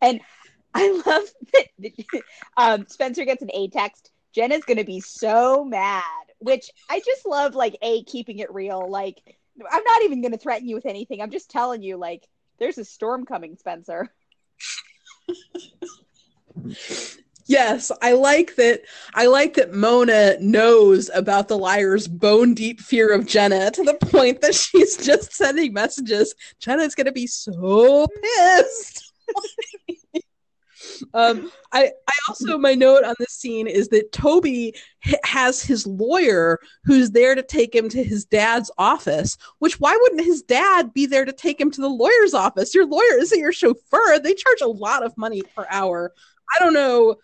[0.00, 0.20] And
[0.74, 2.22] I love that
[2.56, 4.10] um, Spencer gets an A text.
[4.34, 6.02] Jenna's going to be so mad,
[6.38, 7.54] which I just love.
[7.54, 8.90] Like a keeping it real.
[8.90, 9.22] Like
[9.70, 11.20] I'm not even going to threaten you with anything.
[11.20, 12.26] I'm just telling you, like
[12.58, 14.12] there's a storm coming, Spencer.
[17.46, 18.82] yes, I like that.
[19.14, 23.94] I like that Mona knows about the liar's bone deep fear of Jenna to the
[23.94, 26.34] point that she's just sending messages.
[26.58, 29.12] Jenna's going to be so pissed.
[31.12, 34.74] Um, I, I also my note on this scene is that Toby
[35.06, 39.36] h- has his lawyer who's there to take him to his dad's office.
[39.58, 42.74] Which why wouldn't his dad be there to take him to the lawyer's office?
[42.74, 44.18] Your lawyer isn't your chauffeur.
[44.18, 46.12] They charge a lot of money per hour.
[46.54, 47.16] I don't know.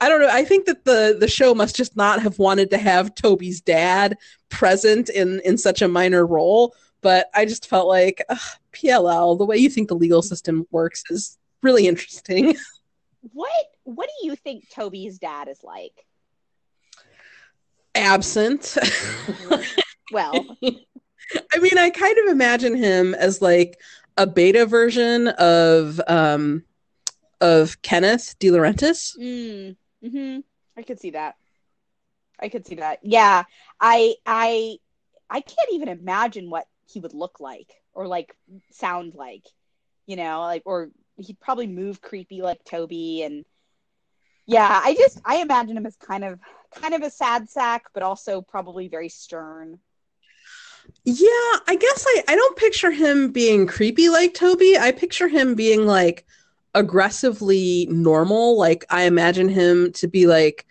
[0.00, 0.28] I don't know.
[0.30, 4.16] I think that the the show must just not have wanted to have Toby's dad
[4.48, 6.74] present in in such a minor role.
[7.00, 8.38] But I just felt like ugh,
[8.72, 12.56] PLL, the way you think the legal system works, is really interesting.
[13.32, 13.50] what
[13.84, 16.06] what do you think Toby's dad is like?
[17.94, 18.76] Absent.
[20.12, 23.80] well, I mean, I kind of imagine him as like
[24.16, 26.64] a beta version of um
[27.40, 29.16] of Kenneth DiLaurentis.
[29.18, 30.38] Mm, hmm
[30.76, 31.36] I could see that.
[32.40, 33.00] I could see that.
[33.02, 33.44] Yeah,
[33.80, 34.78] I I
[35.30, 38.36] I can't even imagine what he would look like or like
[38.70, 39.44] sound like,
[40.06, 43.44] you know, like or he'd probably move creepy like Toby and
[44.46, 46.40] Yeah, I just I imagine him as kind of
[46.74, 49.78] kind of a sad sack, but also probably very stern.
[51.04, 54.76] Yeah, I guess I, I don't picture him being creepy like Toby.
[54.78, 56.26] I picture him being like
[56.74, 58.58] aggressively normal.
[58.58, 60.66] Like I imagine him to be like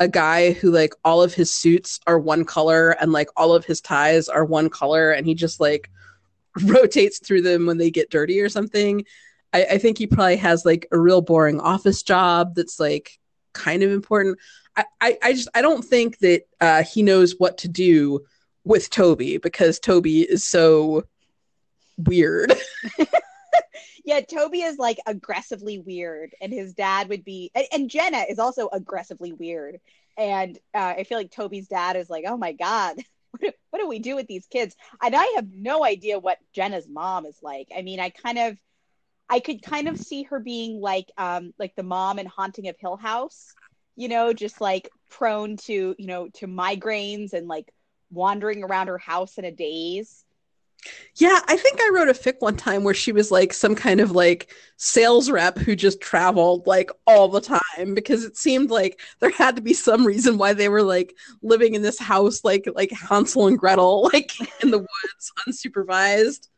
[0.00, 3.64] a guy who like all of his suits are one color and like all of
[3.64, 5.90] his ties are one color and he just like
[6.62, 9.04] rotates through them when they get dirty or something.
[9.52, 13.18] I, I think he probably has like a real boring office job that's like
[13.52, 14.38] kind of important.
[14.76, 18.24] I, I, I just I don't think that uh, he knows what to do
[18.64, 21.04] with Toby because Toby is so
[21.96, 22.52] weird.
[24.04, 28.38] yeah, Toby is like aggressively weird, and his dad would be, and, and Jenna is
[28.38, 29.80] also aggressively weird.
[30.16, 32.96] And uh, I feel like Toby's dad is like, oh my god,
[33.30, 34.76] what do, what do we do with these kids?
[35.02, 37.68] And I have no idea what Jenna's mom is like.
[37.76, 38.56] I mean, I kind of,
[39.28, 42.76] I could kind of see her being like, um, like the mom in Haunting of
[42.78, 43.52] Hill House,
[43.96, 47.72] you know, just like prone to, you know, to migraines and like
[48.10, 50.24] wandering around her house in a daze.
[51.16, 54.00] Yeah, I think I wrote a fic one time where she was like some kind
[54.00, 59.00] of like sales rep who just traveled like all the time because it seemed like
[59.20, 62.68] there had to be some reason why they were like living in this house like
[62.74, 66.48] like Hansel and Gretel like in the woods unsupervised.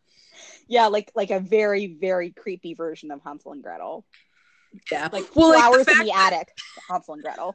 [0.69, 4.05] Yeah, like like a very very creepy version of Hansel and Gretel.
[4.91, 6.49] Yeah, like well, flowers like the in the attic,
[6.89, 7.55] Hansel and Gretel.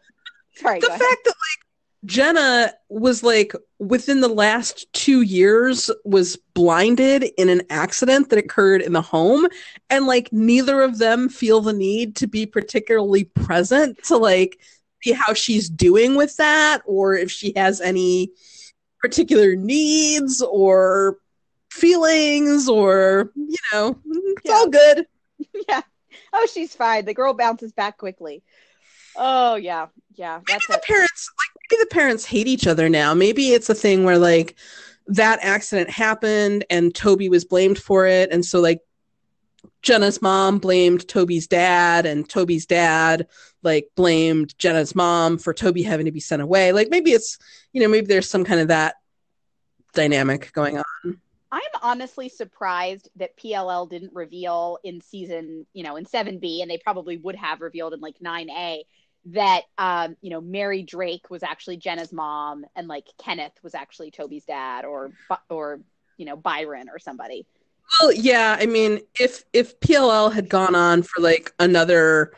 [0.56, 1.66] Sorry, the fact that like
[2.06, 8.82] Jenna was like within the last two years was blinded in an accident that occurred
[8.82, 9.48] in the home
[9.90, 14.60] and like neither of them feel the need to be particularly present to like
[15.04, 18.32] see how she's doing with that or if she has any
[19.00, 21.18] particular needs or
[21.72, 24.54] feelings or you know it's yeah.
[24.54, 25.06] all good.
[25.68, 25.82] Yeah.
[26.34, 27.06] Oh she's fine.
[27.06, 28.44] The girl bounces back quickly.
[29.16, 29.88] Oh yeah.
[30.16, 31.41] Yeah that's maybe the parents like maybe
[31.80, 33.14] the parents hate each other now.
[33.14, 34.56] Maybe it's a thing where like
[35.08, 38.32] that accident happened and toby was blamed for it.
[38.32, 38.82] And so like
[39.84, 43.28] jenna's mom blamed toby's dad and toby's dad
[43.64, 46.72] like blamed jenna's mom for toby having to be sent away.
[46.72, 47.38] Like maybe it's
[47.74, 48.96] you know maybe there's some kind of that
[49.94, 51.22] dynamic going on.
[51.52, 56.78] I'm honestly surprised that PLL didn't reveal in season, you know, in 7B, and they
[56.78, 58.84] probably would have revealed in like 9A
[59.26, 64.12] that um, you know Mary Drake was actually Jenna's mom, and like Kenneth was actually
[64.12, 65.12] Toby's dad, or
[65.50, 65.80] or
[66.18, 67.46] you know Byron or somebody.
[68.00, 72.34] Well, yeah, I mean, if if PLL had gone on for like another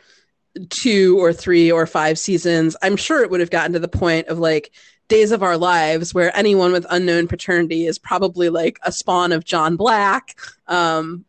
[0.70, 4.28] two or three or five seasons, I'm sure it would have gotten to the point
[4.28, 4.72] of like
[5.08, 9.44] Days of Our Lives, where anyone with unknown paternity is probably like a spawn of
[9.44, 11.24] John Black, um,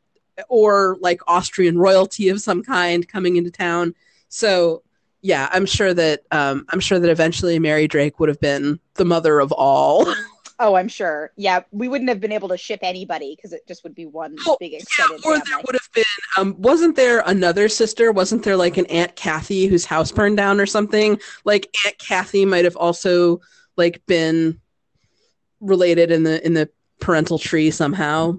[0.49, 3.93] or like Austrian royalty of some kind coming into town.
[4.29, 4.83] So
[5.25, 9.05] yeah, I'm sure that um, I'm sure that eventually Mary Drake would have been the
[9.05, 10.13] mother of all.
[10.57, 11.33] Oh, I'm sure.
[11.35, 14.37] Yeah, we wouldn't have been able to ship anybody because it just would be one
[14.47, 15.49] oh, big extended yeah, or family.
[15.49, 16.03] there would have been.
[16.37, 18.13] Um, wasn't there another sister?
[18.13, 21.19] Wasn't there like an Aunt Kathy whose house burned down or something?
[21.43, 23.41] Like Aunt Kathy might have also
[23.75, 24.61] like been
[25.59, 26.69] related in the in the
[27.01, 28.37] parental tree somehow.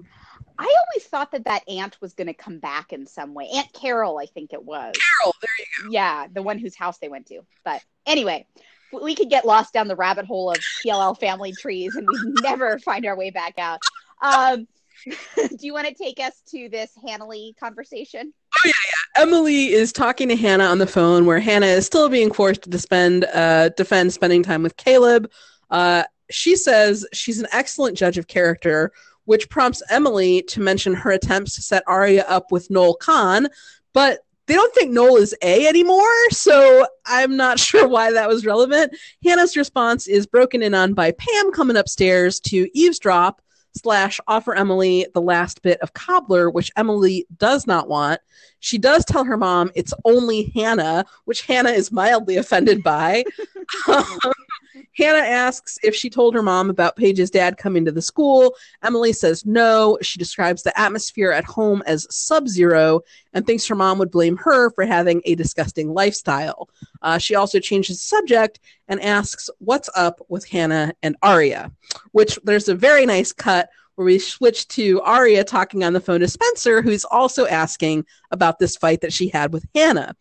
[0.59, 3.49] I always thought that that aunt was going to come back in some way.
[3.53, 4.93] Aunt Carol, I think it was.
[4.95, 5.89] Carol, there you go.
[5.91, 7.41] Yeah, the one whose house they went to.
[7.63, 8.47] But anyway,
[8.91, 12.79] we could get lost down the rabbit hole of PLL family trees and we'd never
[12.79, 13.79] find our way back out.
[14.21, 14.67] Um,
[15.35, 17.27] do you want to take us to this Hannah
[17.59, 18.33] conversation?
[18.55, 19.21] Oh yeah, yeah.
[19.23, 22.79] Emily is talking to Hannah on the phone, where Hannah is still being forced to
[22.79, 25.29] spend uh, defend spending time with Caleb.
[25.69, 28.91] Uh, she says she's an excellent judge of character,
[29.27, 33.49] which prompts Emily to mention her attempts to set Aria up with Noel Kahn,
[33.93, 38.45] but they don't think Noel is A anymore, so I'm not sure why that was
[38.45, 38.95] relevant.
[39.23, 43.41] Hannah's response is broken in on by Pam coming upstairs to eavesdrop
[43.75, 48.21] slash offer Emily the last bit of cobbler, which Emily does not want.
[48.59, 53.25] She does tell her mom it's only Hannah, which Hannah is mildly offended by.
[53.89, 54.05] um,
[54.95, 58.55] Hannah asks if she told her mom about Paige's dad coming to the school.
[58.83, 59.97] Emily says no.
[60.01, 63.01] She describes the atmosphere at home as sub zero
[63.33, 66.69] and thinks her mom would blame her for having a disgusting lifestyle.
[67.01, 71.71] Uh, she also changes the subject and asks what's up with Hannah and Aria,
[72.11, 76.19] which there's a very nice cut where we switch to Aria talking on the phone
[76.19, 80.15] to Spencer, who's also asking about this fight that she had with Hannah.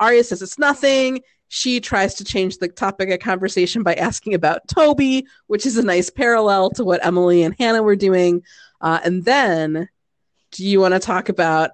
[0.00, 4.68] Aria says it's nothing she tries to change the topic of conversation by asking about
[4.68, 8.42] Toby, which is a nice parallel to what Emily and Hannah were doing.
[8.80, 9.88] Uh, and then,
[10.52, 11.70] do you want to talk about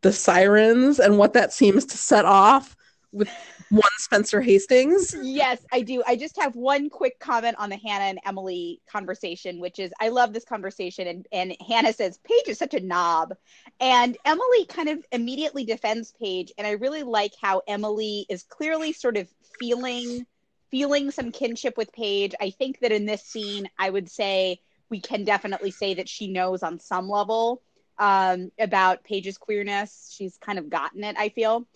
[0.00, 2.76] the sirens and what that seems to set off
[3.12, 3.28] with
[3.70, 5.14] one Spencer Hastings.
[5.22, 6.02] Yes, I do.
[6.06, 10.08] I just have one quick comment on the Hannah and Emily conversation, which is I
[10.08, 11.06] love this conversation.
[11.06, 13.34] And, and Hannah says, Paige is such a knob.
[13.80, 16.52] And Emily kind of immediately defends Paige.
[16.58, 19.28] And I really like how Emily is clearly sort of
[19.58, 20.26] feeling
[20.70, 22.34] feeling some kinship with Paige.
[22.40, 26.28] I think that in this scene, I would say we can definitely say that she
[26.28, 27.62] knows on some level
[27.98, 30.14] um, about Paige's queerness.
[30.14, 31.66] She's kind of gotten it, I feel.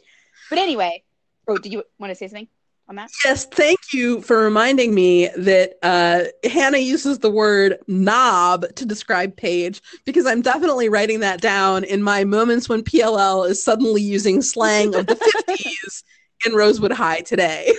[0.51, 1.05] But anyway,
[1.49, 2.49] Oh, do you want to say something
[2.88, 3.11] on that?
[3.24, 9.36] Yes, thank you for reminding me that uh, Hannah uses the word knob to describe
[9.36, 14.43] Paige because I'm definitely writing that down in my moments when PLL is suddenly using
[14.43, 16.05] slang of the 50s
[16.47, 17.72] in Rosewood High today.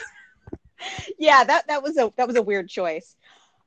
[1.18, 3.16] Yeah, that that was a that was a weird choice.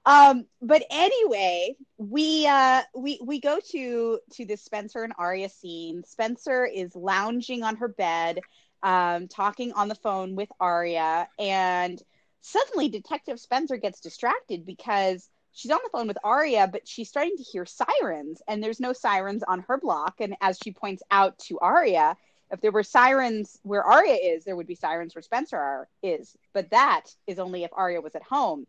[0.05, 6.05] Um, but anyway, we uh, we we go to to the Spencer and Aria scene.
[6.05, 8.40] Spencer is lounging on her bed
[8.83, 12.01] um, talking on the phone with Aria, and
[12.41, 17.37] suddenly Detective Spencer gets distracted because she's on the phone with Aria, but she's starting
[17.37, 20.20] to hear sirens, and there's no sirens on her block.
[20.20, 22.16] And as she points out to Aria,
[22.53, 26.37] if there were sirens where Aria is, there would be sirens where Spencer are, is.
[26.53, 28.66] But that is only if Aria was at home.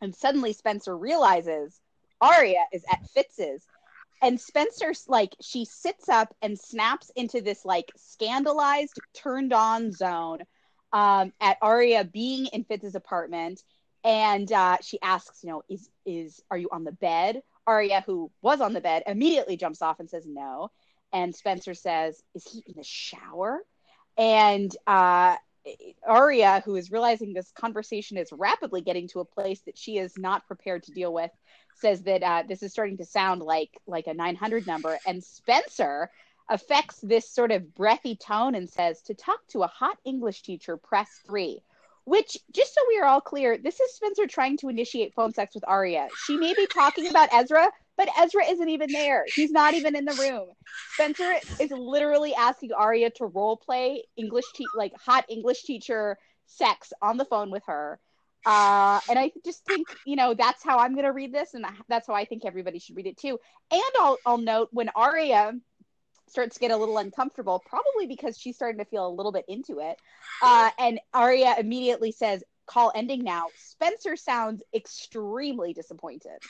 [0.00, 1.80] And suddenly Spencer realizes
[2.20, 3.64] Aria is at Fitz's
[4.22, 10.38] and Spencer's like she sits up and snaps into this like scandalized, turned on zone
[10.92, 13.62] um, at Aria being in Fitz's apartment,
[14.04, 17.42] and uh, she asks, you know, is is are you on the bed?
[17.66, 20.70] Aria, who was on the bed, immediately jumps off and says no,
[21.12, 23.60] and Spencer says, is he in the shower?
[24.16, 25.36] And uh,
[26.06, 30.16] Aria, who is realizing this conversation is rapidly getting to a place that she is
[30.16, 31.30] not prepared to deal with,
[31.76, 36.10] says that uh, this is starting to sound like like a 900 number, and Spencer
[36.48, 40.76] affects this sort of breathy tone and says, "To talk to a hot English teacher,
[40.76, 41.62] press three.
[42.04, 45.56] Which, just so we are all clear, this is Spencer trying to initiate phone sex
[45.56, 46.06] with Aria.
[46.24, 49.24] She may be talking about Ezra, but Ezra isn't even there.
[49.34, 50.50] He's not even in the room.
[50.94, 56.16] Spencer is literally asking Aria to role play English, te- like hot English teacher
[56.46, 57.98] sex on the phone with her.
[58.46, 61.66] Uh, and I just think, you know, that's how I'm going to read this, and
[61.88, 63.40] that's how I think everybody should read it too.
[63.72, 65.52] And I'll, I'll note when Aria
[66.28, 69.46] starts to get a little uncomfortable, probably because she's starting to feel a little bit
[69.48, 69.98] into it,
[70.42, 76.40] uh, and Aria immediately says, "Call ending now." Spencer sounds extremely disappointed.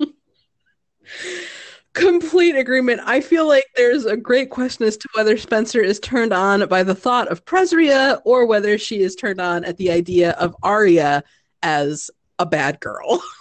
[1.98, 3.00] complete agreement.
[3.04, 6.82] I feel like there's a great question as to whether Spencer is turned on by
[6.82, 11.24] the thought of Presria or whether she is turned on at the idea of Aria
[11.62, 13.22] as a bad girl.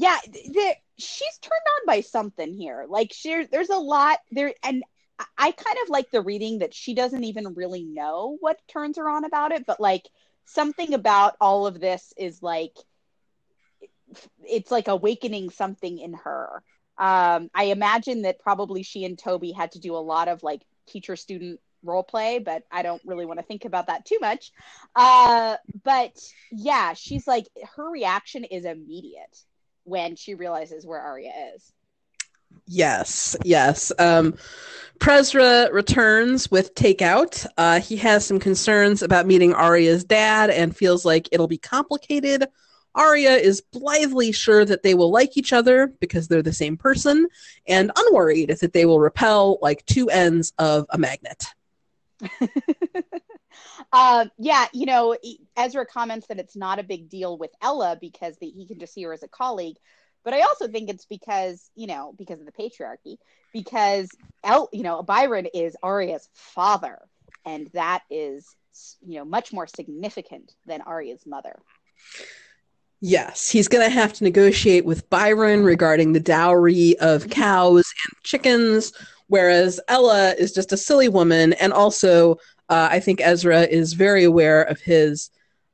[0.00, 2.86] Yeah, the, she's turned on by something here.
[2.88, 4.84] Like she, there's a lot there, and
[5.36, 9.08] I kind of like the reading that she doesn't even really know what turns her
[9.08, 10.08] on about it, but like
[10.44, 12.76] something about all of this is like
[14.44, 16.62] it's like awakening something in her
[16.98, 20.62] um, I imagine that probably she and Toby had to do a lot of like
[20.86, 24.52] teacher student role play, but I don't really want to think about that too much.
[24.96, 26.18] Uh, but
[26.50, 27.46] yeah, she's like,
[27.76, 29.44] her reaction is immediate
[29.84, 31.72] when she realizes where Aria is.
[32.66, 33.92] Yes, yes.
[33.98, 34.34] Um,
[34.98, 37.46] Presra returns with takeout.
[37.56, 42.48] Uh, he has some concerns about meeting Aria's dad and feels like it'll be complicated
[42.94, 47.28] Aria is blithely sure that they will like each other because they're the same person,
[47.66, 51.44] and unworried that they will repel like two ends of a magnet.
[53.92, 55.16] uh, yeah, you know,
[55.56, 58.94] Ezra comments that it's not a big deal with Ella because the, he can just
[58.94, 59.76] see her as a colleague.
[60.24, 63.18] But I also think it's because, you know, because of the patriarchy,
[63.52, 64.10] because
[64.44, 66.98] El, you know, Byron is Aria's father,
[67.46, 68.46] and that is,
[69.00, 71.58] you know, much more significant than Aria's mother.
[73.00, 78.22] Yes, he's going to have to negotiate with Byron regarding the dowry of cows and
[78.24, 78.92] chickens,
[79.28, 81.52] whereas Ella is just a silly woman.
[81.54, 82.32] And also,
[82.68, 85.30] uh, I think Ezra is very aware of his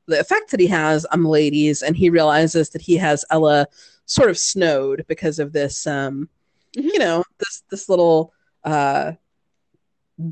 [0.07, 3.67] the effect that he has on the ladies, and he realizes that he has Ella
[4.05, 6.29] sort of snowed because of this, um,
[6.77, 6.87] mm-hmm.
[6.87, 8.31] you know, this this little
[8.63, 9.13] uh,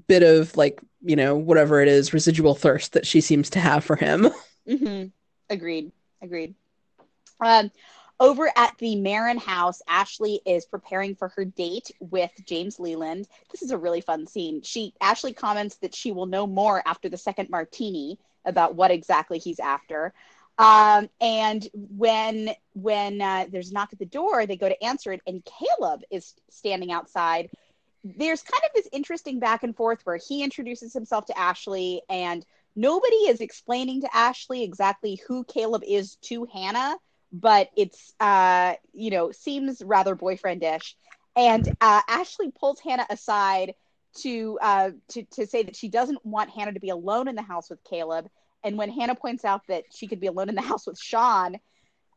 [0.07, 3.83] bit of like you know whatever it is residual thirst that she seems to have
[3.83, 4.29] for him.
[4.65, 5.07] Mm-hmm.
[5.49, 5.91] Agreed.
[6.21, 6.55] Agreed.
[7.43, 7.71] Um,
[8.19, 13.27] over at the Marin house, Ashley is preparing for her date with James Leland.
[13.51, 14.61] This is a really fun scene.
[14.61, 19.39] She Ashley comments that she will know more after the second martini about what exactly
[19.39, 20.13] he's after.
[20.59, 25.11] Um, and when when uh, there's a knock at the door, they go to answer
[25.11, 27.49] it, and Caleb is standing outside.
[28.03, 32.45] there's kind of this interesting back and forth where he introduces himself to Ashley and
[32.75, 36.97] nobody is explaining to Ashley exactly who Caleb is to Hannah,
[37.33, 40.93] but it's uh, you know, seems rather boyfriendish.
[41.35, 43.73] And uh, Ashley pulls Hannah aside
[44.17, 47.41] to uh to to say that she doesn't want Hannah to be alone in the
[47.41, 48.27] house with Caleb.
[48.63, 51.57] And when Hannah points out that she could be alone in the house with Sean,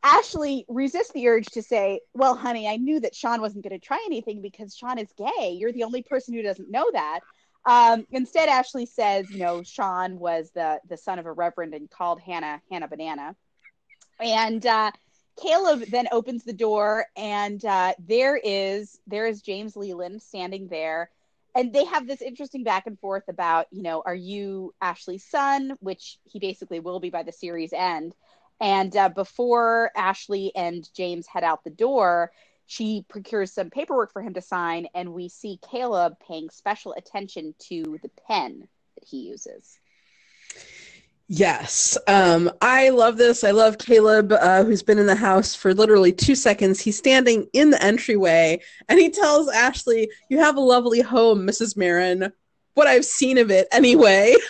[0.02, 3.84] Ashley resists the urge to say, Well, honey, I knew that Sean wasn't going to
[3.84, 5.56] try anything because Sean is gay.
[5.58, 7.20] You're the only person who doesn't know that.
[7.64, 11.90] Um, instead, Ashley says, you know, Sean was the the son of a reverend and
[11.90, 13.34] called Hannah Hannah Banana.
[14.20, 14.92] And uh,
[15.40, 21.10] Caleb then opens the door, and uh, there is there is James Leland standing there,
[21.54, 25.76] and they have this interesting back and forth about, you know, are you Ashley's son,
[25.80, 28.14] which he basically will be by the series end.
[28.60, 32.32] And uh, before Ashley and James head out the door,
[32.66, 37.54] she procures some paperwork for him to sign, and we see Caleb paying special attention
[37.68, 39.78] to the pen that he uses.
[41.28, 41.98] Yes.
[42.06, 43.42] Um, I love this.
[43.42, 46.80] I love Caleb, uh, who's been in the house for literally two seconds.
[46.80, 51.76] He's standing in the entryway and he tells Ashley, You have a lovely home, Mrs.
[51.76, 52.32] Marin.
[52.74, 54.36] What I've seen of it, anyway.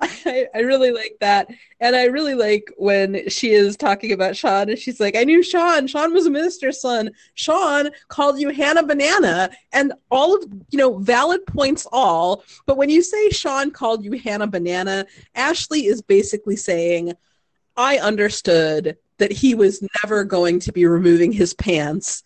[0.00, 1.48] I, I really like that.
[1.80, 5.42] And I really like when she is talking about Sean and she's like, I knew
[5.42, 5.86] Sean.
[5.86, 7.10] Sean was a minister's son.
[7.34, 9.50] Sean called you Hannah Banana.
[9.72, 12.44] And all of, you know, valid points all.
[12.66, 17.12] But when you say Sean called you Hannah Banana, Ashley is basically saying,
[17.76, 22.22] I understood that he was never going to be removing his pants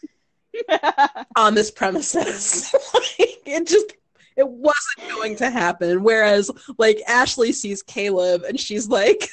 [1.37, 2.75] on this premises.
[2.95, 3.93] like, it just
[4.39, 6.03] it wasn't going to happen.
[6.05, 9.29] Whereas, like, Ashley sees Caleb and she's like,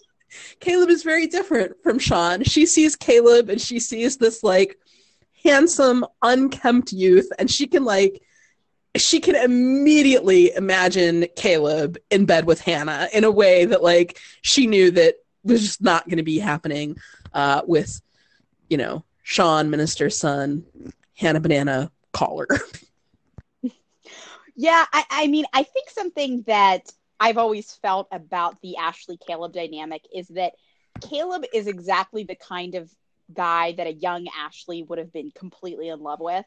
[0.60, 2.42] Caleb is very different from Sean.
[2.42, 4.76] She sees Caleb and she sees this, like,
[5.44, 8.20] handsome, unkempt youth, and she can, like,
[8.96, 14.66] she can immediately imagine Caleb in bed with Hannah in a way that, like, she
[14.66, 16.96] knew that was just not going to be happening
[17.32, 18.00] uh, with,
[18.68, 20.64] you know, Sean, minister's son,
[21.16, 22.48] Hannah Banana, caller.
[24.60, 26.90] Yeah, I, I mean, I think something that
[27.20, 30.54] I've always felt about the Ashley Caleb dynamic is that
[31.00, 32.90] Caleb is exactly the kind of
[33.32, 36.44] guy that a young Ashley would have been completely in love with.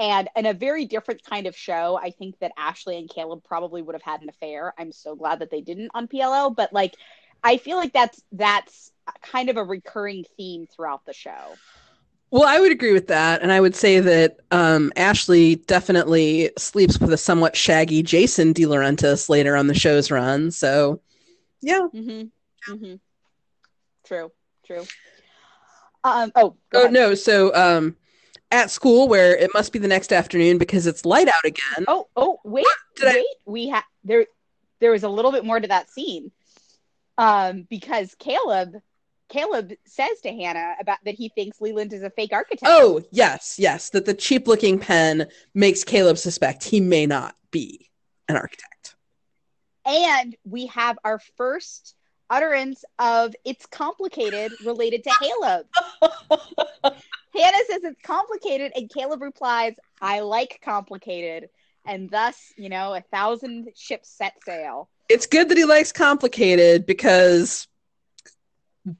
[0.00, 3.80] And in a very different kind of show, I think that Ashley and Caleb probably
[3.80, 4.74] would have had an affair.
[4.76, 6.96] I'm so glad that they didn't on PLL, but like
[7.44, 8.90] I feel like that's that's
[9.22, 11.54] kind of a recurring theme throughout the show.
[12.32, 13.42] Well, I would agree with that.
[13.42, 19.28] And I would say that um, Ashley definitely sleeps with a somewhat shaggy Jason DiLaurentis
[19.28, 20.50] later on the show's run.
[20.50, 21.02] So,
[21.60, 21.86] yeah.
[21.94, 22.72] Mm-hmm.
[22.72, 22.94] Mm-hmm.
[24.06, 24.32] True,
[24.64, 24.86] true.
[26.04, 26.92] Um, oh, oh ahead.
[26.94, 27.14] no.
[27.14, 27.96] So, um,
[28.50, 31.84] at school where it must be the next afternoon because it's light out again.
[31.86, 32.64] Oh, oh, wait,
[33.02, 33.08] wait.
[33.08, 33.24] I...
[33.44, 34.24] We have there.
[34.80, 36.32] There was a little bit more to that scene,
[37.18, 38.76] um, because Caleb
[39.32, 42.66] Caleb says to Hannah about that he thinks Leland is a fake architect.
[42.66, 43.88] Oh, yes, yes.
[43.90, 47.90] That the cheap looking pen makes Caleb suspect he may not be
[48.28, 48.94] an architect.
[49.86, 51.94] And we have our first
[52.28, 55.66] utterance of it's complicated related to Caleb.
[57.34, 61.48] Hannah says it's complicated, and Caleb replies, I like complicated.
[61.86, 64.88] And thus, you know, a thousand ships set sail.
[65.08, 67.66] It's good that he likes complicated because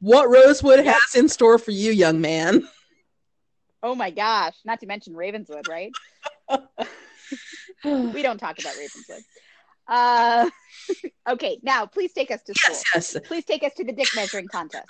[0.01, 2.69] what Rosewood has in store for you, young man.
[3.83, 4.55] Oh my gosh.
[4.65, 5.93] Not to mention Ravenswood, right?
[7.85, 9.23] we don't talk about Ravenswood.
[9.89, 10.51] Uh,
[11.29, 12.77] okay, now please take us to school.
[12.95, 13.27] Yes, yes.
[13.27, 14.87] Please take us to the dick measuring contest.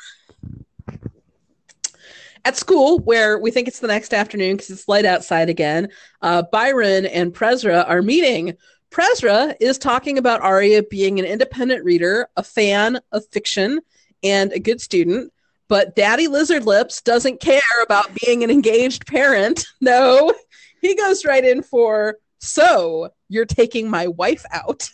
[2.45, 5.89] At school, where we think it's the next afternoon because it's light outside again,
[6.23, 8.57] uh, Byron and Presra are meeting.
[8.91, 13.81] Presra is talking about Aria being an independent reader, a fan of fiction,
[14.23, 15.33] and a good student,
[15.69, 19.65] but Daddy Lizard Lips doesn't care about being an engaged parent.
[19.81, 20.33] No,
[20.81, 24.89] he goes right in for, so you're taking my wife out.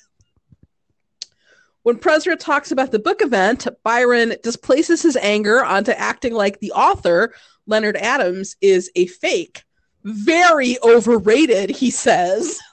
[1.83, 6.73] When Presra talks about the book event, Byron displaces his anger onto acting like the
[6.73, 7.33] author,
[7.67, 9.63] Leonard Adams, is a fake.
[10.05, 12.59] Very overrated, he says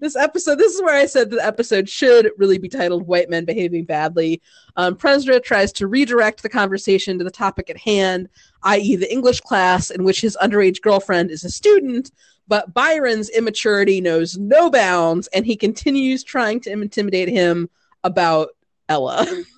[0.00, 3.44] this episode this is where i said the episode should really be titled white men
[3.44, 4.40] behaving badly.
[4.76, 8.28] Um, Presra tries to redirect the conversation to the topic at hand
[8.62, 12.10] i.e the english class in which his underage girlfriend is a student
[12.46, 17.68] but byron's immaturity knows no bounds and he continues trying to intimidate him
[18.04, 18.50] about
[18.88, 19.26] ella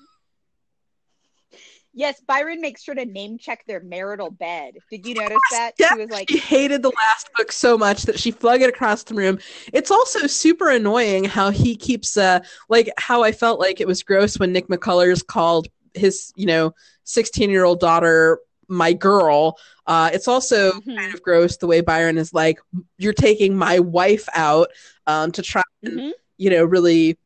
[1.97, 4.75] Yes, Byron makes sure to name check their marital bed.
[4.91, 5.73] Did you notice that?
[5.79, 8.69] Yeah, she was like, she hated the last book so much that she flung it
[8.69, 9.39] across the room.
[9.73, 14.03] It's also super annoying how he keeps, uh, like, how I felt like it was
[14.03, 16.75] gross when Nick McCullers called his, you know,
[17.05, 19.57] 16 year old daughter my girl.
[19.87, 20.97] Uh, it's also Mhm.
[20.97, 22.59] kind of gross the way Byron is like,
[22.99, 24.69] you're taking my wife out
[25.07, 26.13] um, to try and, Mhm.
[26.37, 27.17] you know, really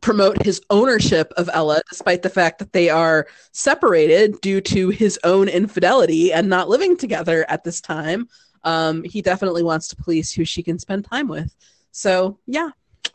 [0.00, 5.18] promote his ownership of Ella, despite the fact that they are separated due to his
[5.24, 8.28] own infidelity and not living together at this time.
[8.64, 11.54] Um, he definitely wants to police who she can spend time with.
[11.92, 12.70] So yeah,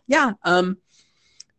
[0.07, 0.33] yeah.
[0.43, 0.77] Um,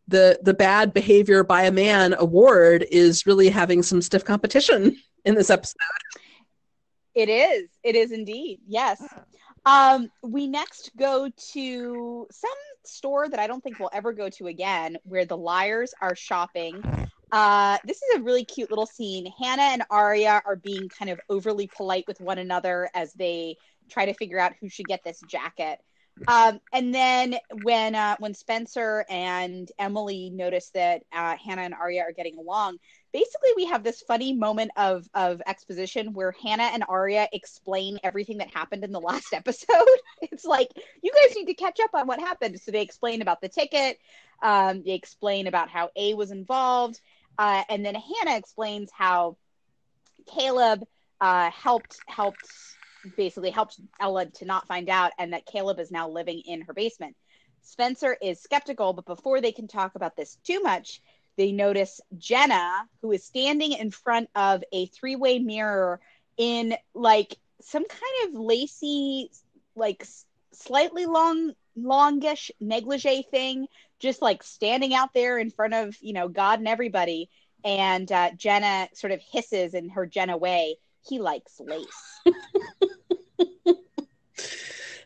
[0.07, 5.35] the the bad behavior by a man award is really having some stiff competition in
[5.35, 5.75] this episode.
[7.13, 7.69] It is.
[7.83, 8.59] It is indeed.
[8.67, 9.01] Yes.
[9.65, 12.51] Um, we next go to some
[12.83, 16.83] store that I don't think we'll ever go to again, where the liars are shopping.
[17.31, 19.31] Uh, this is a really cute little scene.
[19.39, 23.55] Hannah and Aria are being kind of overly polite with one another as they
[23.89, 25.79] try to figure out who should get this jacket.
[26.27, 32.03] Um, and then when uh, when Spencer and Emily notice that uh, Hannah and Aria
[32.03, 32.77] are getting along,
[33.11, 38.37] basically we have this funny moment of of exposition where Hannah and Aria explain everything
[38.37, 39.97] that happened in the last episode.
[40.21, 40.69] It's like
[41.01, 42.59] you guys need to catch up on what happened.
[42.59, 43.97] So they explain about the ticket.
[44.43, 46.99] Um, they explain about how A was involved,
[47.37, 49.37] uh, and then Hannah explains how
[50.27, 50.83] Caleb
[51.19, 52.47] uh, helped helped
[53.17, 56.73] basically helped Ella to not find out, and that Caleb is now living in her
[56.73, 57.15] basement.
[57.63, 61.01] Spencer is skeptical, but before they can talk about this too much,
[61.37, 65.99] they notice Jenna, who is standing in front of a three way mirror
[66.37, 69.31] in like some kind of lacy,
[69.75, 70.05] like
[70.53, 73.67] slightly long, longish negligee thing,
[73.99, 77.29] just like standing out there in front of, you know, God and everybody.
[77.63, 80.77] And uh, Jenna sort of hisses in her Jenna way,
[81.07, 82.21] he likes lace.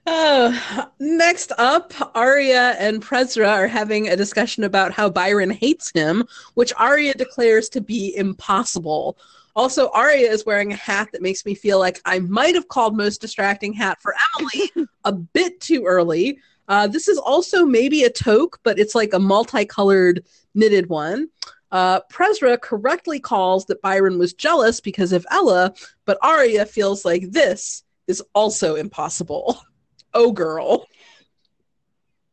[0.07, 6.25] Oh, next up, Aria and Prezra are having a discussion about how Byron hates him,
[6.53, 9.17] which Aria declares to be impossible.
[9.55, 12.95] Also, Aria is wearing a hat that makes me feel like I might have called
[12.95, 14.71] most distracting hat for Emily
[15.05, 16.37] a bit too early.
[16.67, 20.23] Uh, this is also maybe a toque, but it's like a multicolored
[20.53, 21.29] knitted one.
[21.75, 25.73] Uh, Prezra correctly calls that Byron was jealous because of Ella,
[26.05, 29.59] but Aria feels like this is also impossible.
[30.17, 30.87] Oh, girl.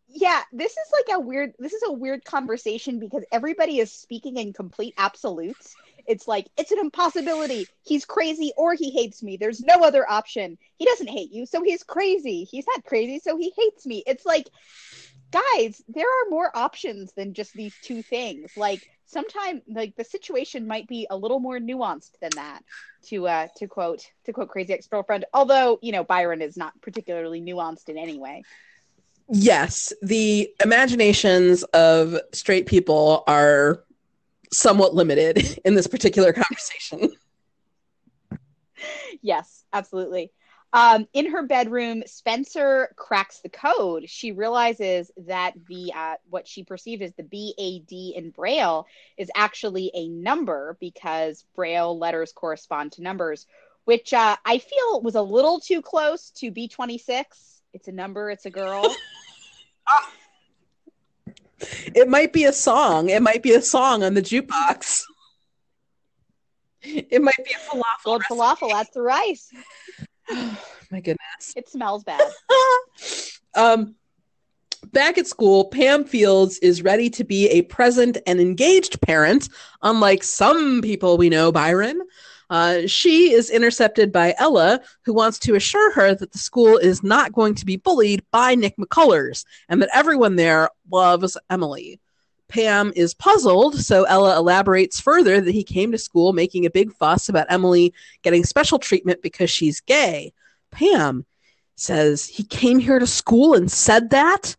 [0.06, 4.36] yeah this is like a weird this is a weird conversation because everybody is speaking
[4.36, 5.74] in complete absolutes.
[6.06, 7.66] It's like it's an impossibility.
[7.82, 9.36] He's crazy or he hates me.
[9.36, 10.56] There's no other option.
[10.76, 12.44] He doesn't hate you so he's crazy.
[12.44, 14.04] He's not crazy so he hates me.
[14.06, 14.46] It's like
[15.32, 20.66] guys there are more options than just these two things like sometimes like the situation
[20.66, 22.62] might be a little more nuanced than that
[23.02, 27.40] to uh to quote to quote crazy ex-girlfriend although you know byron is not particularly
[27.40, 28.44] nuanced in any way
[29.34, 33.82] Yes, the imaginations of straight people are
[34.52, 37.16] somewhat limited in this particular conversation.
[39.22, 40.32] yes, absolutely.
[40.74, 44.08] Um, in her bedroom, Spencer cracks the code.
[44.08, 48.86] She realizes that the uh, what she perceived as the BAD in Braille
[49.18, 53.46] is actually a number because Braille letters correspond to numbers,
[53.84, 57.24] which uh, I feel was a little too close to B26.
[57.74, 58.30] It's a number.
[58.30, 58.82] It's a girl.
[61.94, 63.08] It might be a song.
[63.08, 65.02] It might be a song on the jukebox.
[66.82, 68.04] It might be a falafel.
[68.04, 68.40] Gold recipe.
[68.40, 68.70] falafel.
[68.70, 69.48] That's the rice.
[70.90, 71.54] My goodness.
[71.56, 72.20] It smells bad.
[73.54, 73.94] um,
[74.92, 79.48] back at school, Pam Fields is ready to be a present and engaged parent,
[79.82, 82.00] unlike some people we know, Byron.
[82.50, 87.02] Uh, she is intercepted by Ella, who wants to assure her that the school is
[87.02, 91.98] not going to be bullied by Nick McCullers and that everyone there loves Emily.
[92.52, 96.92] Pam is puzzled, so Ella elaborates further that he came to school making a big
[96.92, 100.34] fuss about Emily getting special treatment because she's gay.
[100.70, 101.24] Pam
[101.76, 104.54] says, He came here to school and said that?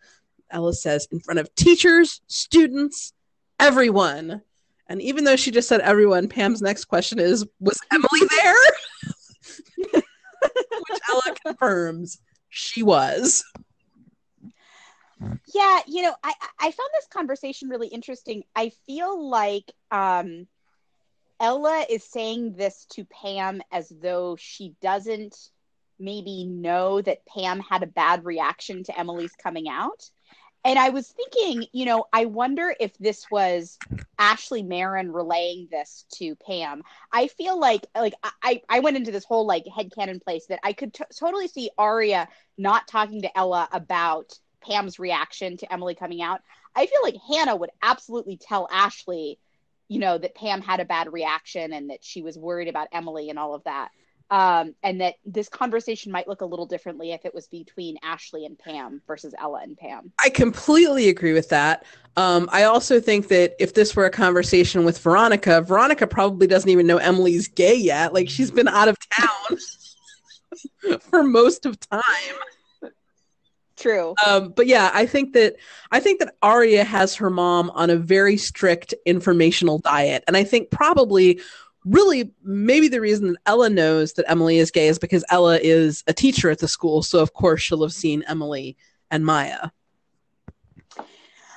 [0.49, 3.13] Ella says, In front of teachers, students,
[3.59, 4.41] everyone.
[4.87, 10.01] And even though she just said everyone, Pam's next question is, Was Emily there?
[10.01, 12.17] Which Ella confirms
[12.49, 13.43] she was.
[15.53, 20.47] Yeah you know i i found this conversation really interesting i feel like um
[21.39, 25.35] ella is saying this to pam as though she doesn't
[25.99, 30.09] maybe know that pam had a bad reaction to emily's coming out
[30.65, 33.77] and I was thinking, you know, I wonder if this was
[34.17, 36.83] Ashley Marin relaying this to Pam.
[37.11, 40.71] I feel like, like I, I went into this whole like headcanon place that I
[40.71, 46.21] could t- totally see Aria not talking to Ella about Pam's reaction to Emily coming
[46.21, 46.41] out.
[46.75, 49.37] I feel like Hannah would absolutely tell Ashley,
[49.87, 53.29] you know, that Pam had a bad reaction and that she was worried about Emily
[53.29, 53.89] and all of that
[54.33, 58.45] um, and that this conversation might look a little differently if it was between Ashley
[58.47, 60.11] and Pam versus Ella and Pam.
[60.23, 61.85] I completely agree with that.
[62.17, 66.69] Um, I also think that if this were a conversation with Veronica, Veronica probably doesn't
[66.69, 68.13] even know Emily's gay yet.
[68.13, 72.01] Like she's been out of town for most of time.
[73.75, 74.13] True.
[74.25, 75.55] Um, but yeah, I think that
[75.91, 80.43] I think that Aria has her mom on a very strict informational diet, and I
[80.43, 81.41] think probably
[81.85, 86.03] really maybe the reason that Ella knows that Emily is gay is because Ella is
[86.07, 87.01] a teacher at the school.
[87.01, 88.77] So of course she'll have seen Emily
[89.11, 89.69] and Maya.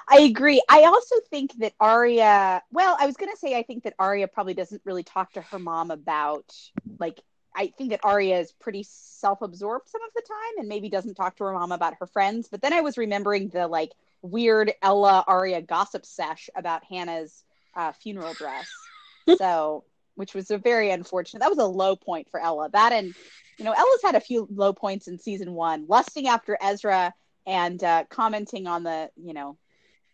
[0.09, 0.63] I agree.
[0.69, 4.29] I also think that Aria, well, I was going to say I think that Aria
[4.29, 6.55] probably doesn't really talk to her mom about
[6.99, 7.21] like
[7.57, 11.37] I think that Aria is pretty self-absorbed some of the time and maybe doesn't talk
[11.37, 12.49] to her mom about her friends.
[12.51, 13.93] But then I was remembering the like
[14.23, 17.45] weird Ella Aria gossip sesh about Hannah's
[17.75, 18.69] uh, funeral dress.
[19.39, 19.85] so
[20.17, 21.41] which was a very unfortunate.
[21.41, 22.69] That was a low point for Ella.
[22.71, 23.15] That and
[23.59, 27.15] you know, Ella's had a few low points in season one, lusting after Ezra
[27.47, 29.57] and uh, commenting on the you know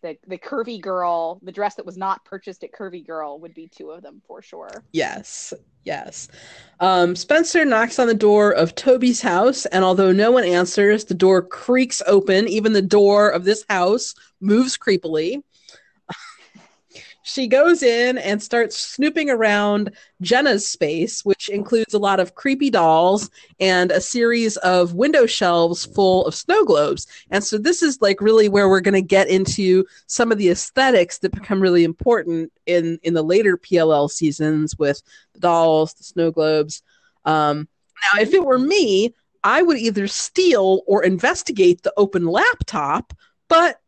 [0.03, 3.67] the the curvy girl, the dress that was not purchased at Curvy Girl would be
[3.67, 4.69] two of them for sure.
[4.91, 6.27] Yes, yes.
[6.79, 11.15] Um, Spencer knocks on the door of Toby's house, and although no one answers, the
[11.15, 12.47] door creaks open.
[12.47, 15.41] Even the door of this house moves creepily
[17.23, 22.69] she goes in and starts snooping around Jenna's space, which includes a lot of creepy
[22.69, 23.29] dolls
[23.61, 27.07] and a series of window shelves full of snow globes.
[27.31, 30.49] And so this is like really where we're going to get into some of the
[30.49, 35.01] aesthetics that become really important in in the later PLL seasons with
[35.33, 36.83] the dolls, the snow globes.
[37.23, 37.69] Um,
[38.13, 39.15] now, if it were me,
[39.45, 43.13] I would either steal or investigate the open laptop,
[43.47, 43.79] but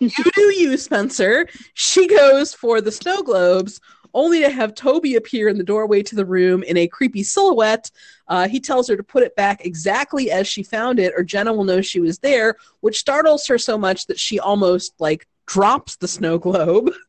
[0.00, 1.46] you do you, Spencer.
[1.74, 3.80] She goes for the snow globes,
[4.14, 7.90] only to have Toby appear in the doorway to the room in a creepy silhouette.
[8.28, 11.52] Uh, he tells her to put it back exactly as she found it, or Jenna
[11.52, 15.96] will know she was there, which startles her so much that she almost like drops
[15.96, 16.92] the snow globe.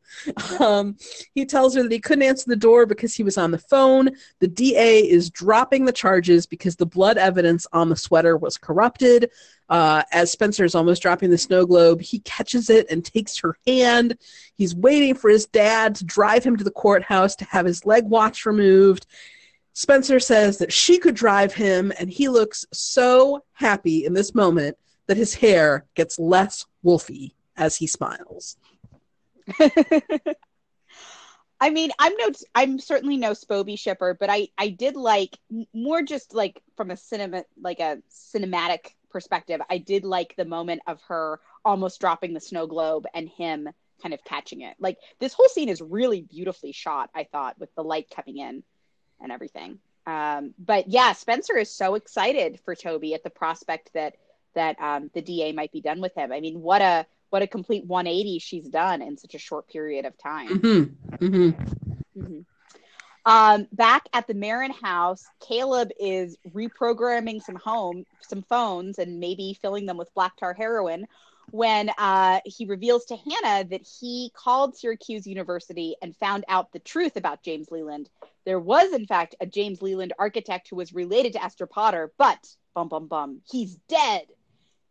[0.59, 0.97] Um,
[1.35, 4.09] he tells her that he couldn't answer the door because he was on the phone.
[4.39, 9.29] The DA is dropping the charges because the blood evidence on the sweater was corrupted.
[9.69, 13.57] Uh, as Spencer is almost dropping the snow globe, he catches it and takes her
[13.67, 14.17] hand.
[14.55, 18.05] He's waiting for his dad to drive him to the courthouse to have his leg
[18.05, 19.05] watch removed.
[19.73, 24.77] Spencer says that she could drive him, and he looks so happy in this moment
[25.07, 28.57] that his hair gets less wolfy as he smiles.
[31.59, 35.37] I mean, I'm no, I'm certainly no Spoby shipper, but I, I did like
[35.73, 40.83] more just like from a cinema, like a cinematic perspective, I did like the moment
[40.85, 43.67] of her almost dropping the snow globe and him
[43.99, 44.75] kind of catching it.
[44.79, 48.61] Like this whole scene is really beautifully shot, I thought, with the light coming in
[49.19, 49.79] and everything.
[50.05, 54.17] Um, but yeah, Spencer is so excited for Toby at the prospect that
[54.53, 56.31] that um, the DA might be done with him.
[56.31, 60.05] I mean, what a what a complete 180 she's done in such a short period
[60.05, 60.59] of time.
[60.59, 61.25] Mm-hmm.
[61.25, 62.21] Mm-hmm.
[62.21, 62.39] Mm-hmm.
[63.27, 69.59] Um, back at the Marin house, Caleb is reprogramming some home, some phones, and maybe
[69.61, 71.05] filling them with black tar heroin.
[71.51, 76.79] When uh, he reveals to Hannah that he called Syracuse University and found out the
[76.79, 78.09] truth about James Leland.
[78.45, 82.39] There was, in fact, a James Leland architect who was related to Esther Potter, but
[82.75, 84.21] bum bum bum, he's dead.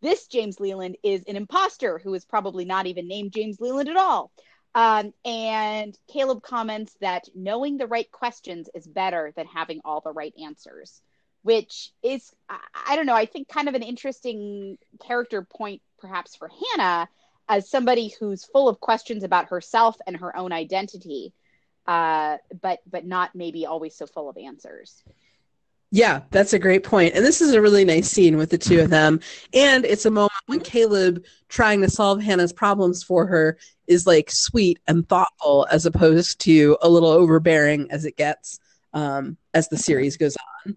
[0.02, 3.96] This James Leland is an imposter who is probably not even named James Leland at
[3.96, 4.30] all.
[4.74, 10.12] Um, and Caleb comments that knowing the right questions is better than having all the
[10.12, 11.00] right answers,
[11.42, 12.58] which is, I,
[12.88, 17.08] I don't know, I think kind of an interesting character point perhaps for Hannah
[17.48, 21.32] as somebody who's full of questions about herself and her own identity,
[21.86, 25.02] uh, but but not maybe always so full of answers.
[25.92, 27.14] Yeah, that's a great point.
[27.14, 29.20] And this is a really nice scene with the two of them.
[29.54, 33.56] And it's a moment when Caleb trying to solve Hannah's problems for her
[33.86, 38.58] is like sweet and thoughtful as opposed to a little overbearing as it gets
[38.94, 40.76] um, as the series goes on.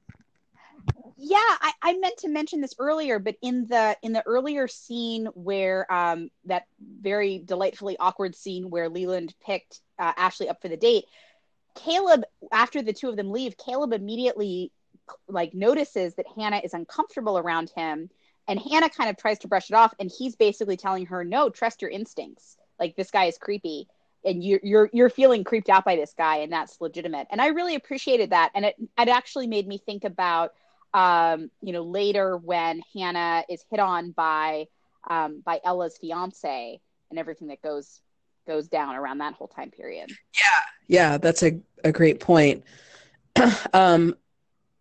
[1.17, 5.25] Yeah, I, I, meant to mention this earlier, but in the in the earlier scene
[5.33, 6.63] where um, that
[7.01, 11.05] very delightfully awkward scene where Leland picked uh, Ashley up for the date,
[11.75, 14.71] Caleb, after the two of them leave, Caleb immediately
[15.27, 18.09] like notices that Hannah is uncomfortable around him
[18.47, 21.49] And Hannah kind of tries to brush it off, and he's basically telling her, "No,
[21.49, 22.57] trust your instincts.
[22.79, 23.87] Like this guy is creepy."
[24.25, 27.47] and you're you're you're feeling creeped out by this guy and that's legitimate and i
[27.47, 30.53] really appreciated that and it it actually made me think about
[30.93, 34.65] um you know later when hannah is hit on by
[35.09, 36.79] um by ella's fiance
[37.09, 38.01] and everything that goes
[38.47, 42.63] goes down around that whole time period yeah yeah that's a, a great point
[43.73, 44.15] um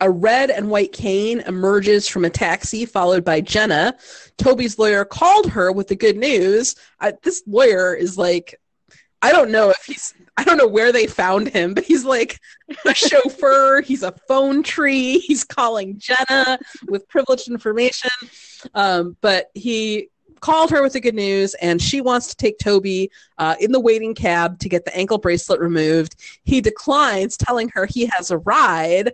[0.01, 3.97] a red and white cane emerges from a taxi, followed by Jenna.
[4.37, 6.77] Toby's lawyer called her with the good news.
[7.01, 8.55] I, this lawyer is like
[9.21, 12.39] I don't know if he's I don't know where they found him, but he's like
[12.87, 18.11] a chauffeur, he's a phone tree, he's calling Jenna with privileged information.
[18.75, 23.11] Um, but he called her with the good news and she wants to take Toby
[23.39, 26.15] uh, in the waiting cab to get the ankle bracelet removed.
[26.45, 29.13] He declines, telling her he has a ride.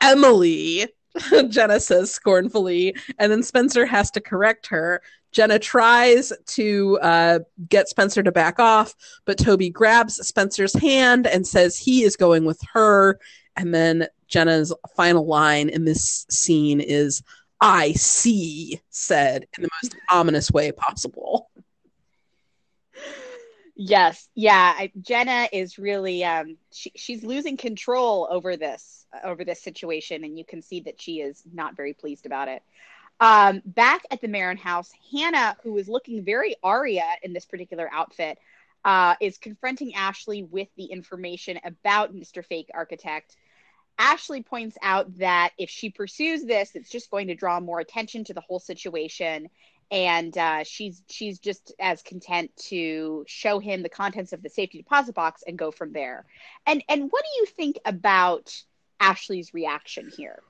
[0.00, 0.86] Emily,
[1.48, 5.02] Jenna says scornfully, and then Spencer has to correct her.
[5.32, 7.38] Jenna tries to uh,
[7.68, 8.94] get Spencer to back off,
[9.24, 13.18] but Toby grabs Spencer's hand and says he is going with her.
[13.54, 17.22] And then Jenna's final line in this scene is,
[17.60, 21.50] I see, said in the most ominous way possible.
[23.74, 24.74] Yes, yeah.
[24.74, 30.38] I, Jenna is really um, she, she's losing control over this over this situation, and
[30.38, 32.62] you can see that she is not very pleased about it.
[33.18, 37.88] Um, back at the Marin house, Hannah, who is looking very Aria in this particular
[37.92, 38.38] outfit,
[38.84, 42.44] uh, is confronting Ashley with the information about Mr.
[42.44, 43.36] Fake Architect.
[43.98, 48.24] Ashley points out that if she pursues this, it's just going to draw more attention
[48.24, 49.48] to the whole situation,
[49.90, 54.78] and uh, she's she's just as content to show him the contents of the safety
[54.78, 56.26] deposit box and go from there.
[56.66, 58.54] And and what do you think about
[59.00, 60.42] Ashley's reaction here?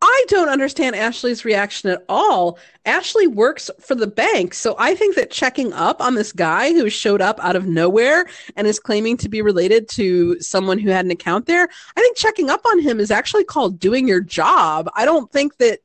[0.00, 2.58] I don't understand Ashley's reaction at all.
[2.86, 6.88] Ashley works for the bank, so I think that checking up on this guy who
[6.88, 11.04] showed up out of nowhere and is claiming to be related to someone who had
[11.04, 14.88] an account there, I think checking up on him is actually called doing your job.
[14.94, 15.80] I don't think that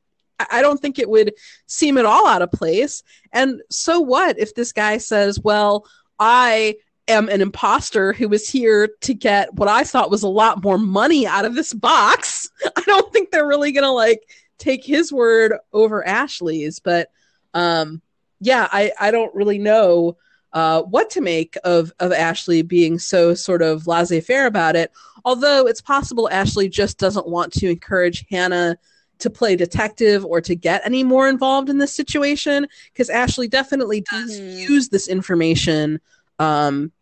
[0.50, 1.34] I don't think it would
[1.66, 3.02] seem at all out of place.
[3.32, 5.86] And so what if this guy says, "Well,
[6.18, 6.76] I
[7.08, 10.78] am an imposter who was here to get what I thought was a lot more
[10.78, 12.48] money out of this box.
[12.76, 14.28] I don't think they're really gonna like
[14.58, 17.10] take his word over Ashley's, but
[17.52, 18.00] um
[18.40, 20.16] yeah, I, I don't really know
[20.52, 24.92] uh, what to make of of Ashley being so sort of laissez faire about it.
[25.24, 28.76] Although it's possible Ashley just doesn't want to encourage Hannah
[29.18, 34.04] to play detective or to get any more involved in this situation because Ashley definitely
[34.10, 34.72] does mm-hmm.
[34.72, 36.00] use this information
[36.38, 36.92] um,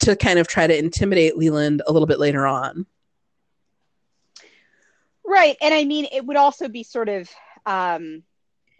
[0.00, 2.86] to kind of try to intimidate Leland a little bit later on.
[5.24, 5.56] Right.
[5.62, 7.30] And I mean, it would also be sort of
[7.66, 8.24] um,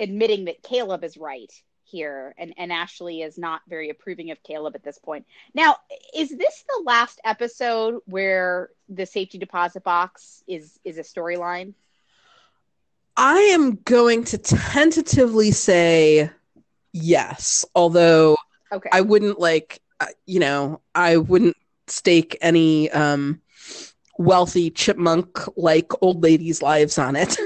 [0.00, 1.52] admitting that Caleb is right
[1.84, 5.26] here and, and Ashley is not very approving of Caleb at this point.
[5.54, 5.76] Now,
[6.14, 11.74] is this the last episode where the safety deposit box is is a storyline?
[13.16, 16.30] I am going to tentatively say
[16.92, 18.36] yes, although
[18.72, 18.88] okay.
[18.92, 19.80] I wouldn't like
[20.26, 21.56] you know, I wouldn't
[21.86, 23.40] stake any um,
[24.18, 27.36] wealthy chipmunk like old ladies' lives on it.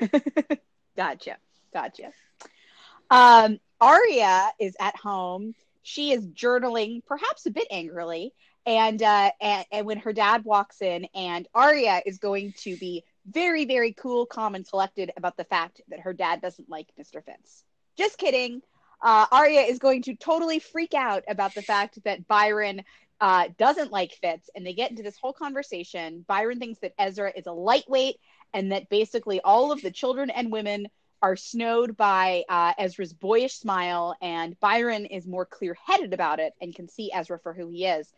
[0.96, 1.36] gotcha.
[1.72, 2.12] Gotcha.
[3.10, 5.54] Um, Aria is at home.
[5.82, 8.32] She is journaling, perhaps a bit angrily.
[8.64, 13.02] And, uh, and and when her dad walks in, and Aria is going to be
[13.26, 17.24] very, very cool, calm, and collected about the fact that her dad doesn't like Mr.
[17.24, 17.64] Fitz.
[17.98, 18.62] Just kidding
[19.02, 22.82] uh, Aria is going to totally freak out about the fact that Byron
[23.20, 26.24] uh, doesn't like Fitz, and they get into this whole conversation.
[26.26, 28.16] Byron thinks that Ezra is a lightweight,
[28.54, 30.88] and that basically all of the children and women
[31.22, 36.74] are snowed by uh, Ezra's boyish smile, and Byron is more clear-headed about it and
[36.74, 38.12] can see Ezra for who he is.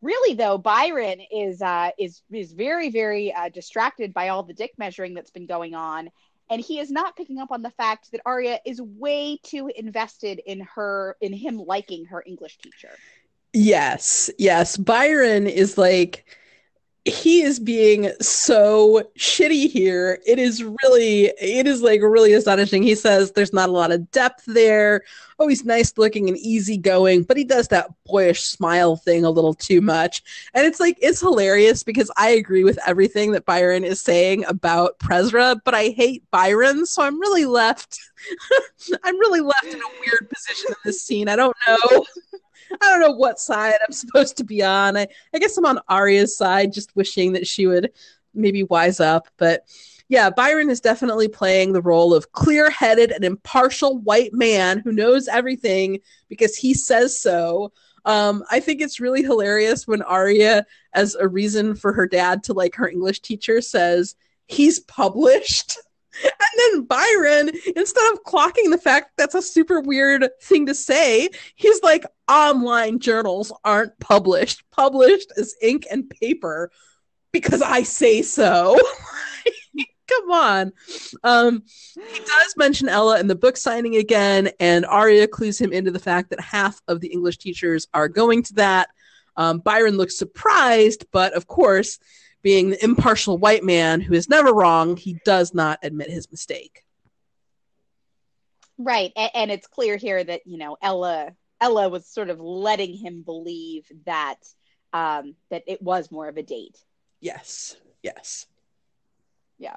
[0.00, 4.72] Really, though, Byron is uh, is is very very uh, distracted by all the dick
[4.78, 6.10] measuring that's been going on,
[6.50, 10.40] and he is not picking up on the fact that Aria is way too invested
[10.46, 12.90] in her in him liking her English teacher.
[13.52, 14.76] Yes, yes.
[14.76, 16.38] Byron is like
[17.08, 20.20] he is being so shitty here.
[20.26, 22.82] It is really, it is like really astonishing.
[22.82, 25.02] He says there's not a lot of depth there.
[25.38, 29.54] Oh, he's nice looking and easygoing, but he does that boyish smile thing a little
[29.54, 30.22] too much.
[30.54, 34.98] And it's like, it's hilarious because I agree with everything that Byron is saying about
[34.98, 36.86] Presra, but I hate Byron.
[36.86, 38.00] So I'm really left,
[39.04, 41.28] I'm really left in a weird position in this scene.
[41.28, 42.04] I don't know.
[42.80, 44.96] I don't know what side I'm supposed to be on.
[44.96, 47.92] I, I guess I'm on Aria's side, just wishing that she would
[48.34, 49.28] maybe wise up.
[49.36, 49.64] But
[50.08, 54.92] yeah, Byron is definitely playing the role of clear headed and impartial white man who
[54.92, 57.72] knows everything because he says so.
[58.06, 60.64] Um, I think it's really hilarious when Aria,
[60.94, 64.16] as a reason for her dad to like her English teacher, says
[64.46, 65.78] he's published.
[66.24, 71.28] And then Byron, instead of clocking the fact that's a super weird thing to say,
[71.54, 74.62] he's like, online journals aren't published.
[74.70, 76.70] Published is ink and paper
[77.32, 78.78] because I say so.
[80.08, 80.72] Come on.
[81.22, 81.62] Um,
[81.94, 85.98] he does mention Ella in the book signing again, and Aria clues him into the
[85.98, 88.88] fact that half of the English teachers are going to that.
[89.36, 91.98] Um, Byron looks surprised, but of course,
[92.42, 96.84] being the impartial white man who is never wrong, he does not admit his mistake.
[98.78, 102.96] Right, and, and it's clear here that you know Ella Ella was sort of letting
[102.96, 104.38] him believe that
[104.92, 106.78] um, that it was more of a date.
[107.20, 107.76] Yes.
[108.02, 108.46] Yes.
[109.58, 109.76] Yeah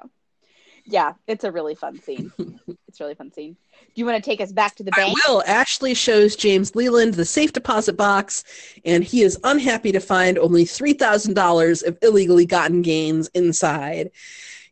[0.84, 2.32] yeah, it's a really fun scene.
[2.88, 3.56] it's a really fun scene.
[3.72, 5.16] Do you want to take us back to the bank?
[5.24, 5.42] I will.
[5.46, 8.44] Ashley shows James Leland the safe deposit box,
[8.84, 14.10] and he is unhappy to find only $3,000 of illegally gotten gains inside.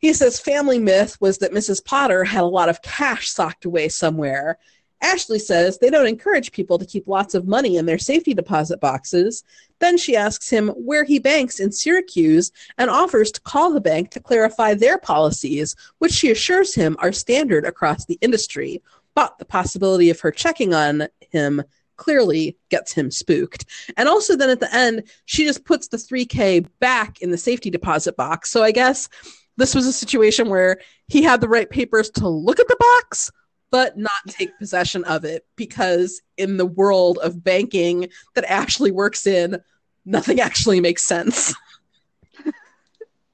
[0.00, 1.84] He says family myth was that Mrs.
[1.84, 4.58] Potter had a lot of cash socked away somewhere.
[5.02, 8.80] Ashley says they don't encourage people to keep lots of money in their safety deposit
[8.80, 9.44] boxes.
[9.78, 14.10] Then she asks him where he banks in Syracuse and offers to call the bank
[14.10, 18.82] to clarify their policies, which she assures him are standard across the industry.
[19.14, 21.62] But the possibility of her checking on him
[21.96, 23.66] clearly gets him spooked.
[23.96, 27.70] And also, then at the end, she just puts the 3K back in the safety
[27.70, 28.50] deposit box.
[28.50, 29.08] So I guess
[29.56, 33.30] this was a situation where he had the right papers to look at the box,
[33.70, 39.26] but not take possession of it because in the world of banking that Ashley works
[39.26, 39.60] in,
[40.04, 41.54] nothing actually makes sense.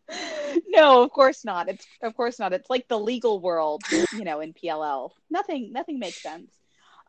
[0.69, 1.69] no, of course not.
[1.69, 2.53] It's of course not.
[2.53, 3.83] It's like the legal world,
[4.13, 5.11] you know, in PLL.
[5.31, 6.51] Nothing nothing makes sense.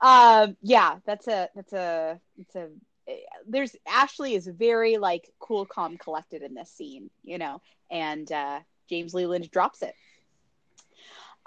[0.01, 2.67] Um yeah, that's a that's a it's a
[3.47, 8.59] there's Ashley is very like cool, calm, collected in this scene, you know, and uh
[8.89, 9.93] James Leland drops it.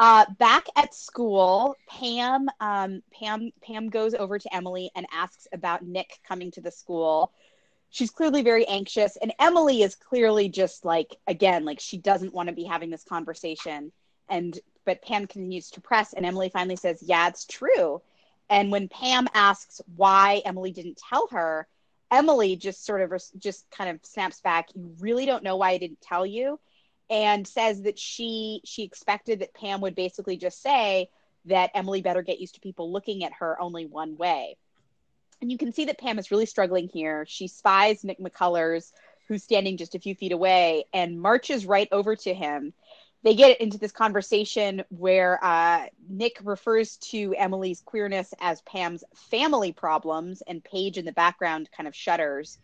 [0.00, 5.84] Uh, back at school, Pam, um, Pam, Pam goes over to Emily and asks about
[5.84, 7.34] Nick coming to the school.
[7.90, 12.48] She's clearly very anxious, and Emily is clearly just like again, like she doesn't want
[12.48, 13.92] to be having this conversation.
[14.30, 18.00] And but Pam continues to press, and Emily finally says, "Yeah, it's true."
[18.48, 21.68] And when Pam asks why Emily didn't tell her,
[22.10, 25.78] Emily just sort of just kind of snaps back, "You really don't know why I
[25.78, 26.58] didn't tell you."
[27.10, 31.10] And says that she she expected that Pam would basically just say
[31.46, 34.56] that Emily better get used to people looking at her only one way.
[35.40, 37.24] And you can see that Pam is really struggling here.
[37.26, 38.92] She spies Nick McCullers,
[39.26, 42.72] who's standing just a few feet away, and marches right over to him.
[43.22, 49.72] They get into this conversation where uh, Nick refers to Emily's queerness as Pam's family
[49.72, 52.58] problems, and Paige in the background kind of shudders.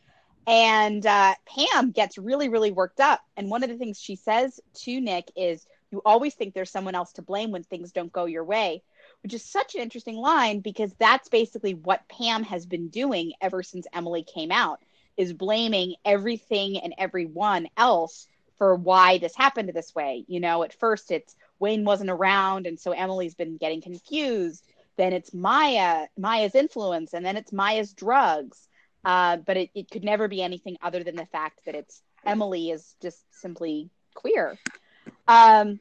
[0.46, 3.20] And uh, Pam gets really, really worked up.
[3.36, 6.94] And one of the things she says to Nick is, You always think there's someone
[6.94, 8.82] else to blame when things don't go your way,
[9.22, 13.62] which is such an interesting line because that's basically what Pam has been doing ever
[13.62, 14.80] since Emily came out,
[15.16, 20.24] is blaming everything and everyone else for why this happened this way.
[20.28, 24.64] You know, at first it's Wayne wasn't around, and so Emily's been getting confused.
[24.96, 28.68] Then it's Maya, Maya's influence, and then it's Maya's drugs
[29.06, 32.70] uh, but it, it could never be anything other than the fact that it's Emily
[32.70, 34.58] is just simply queer.
[35.28, 35.78] Um,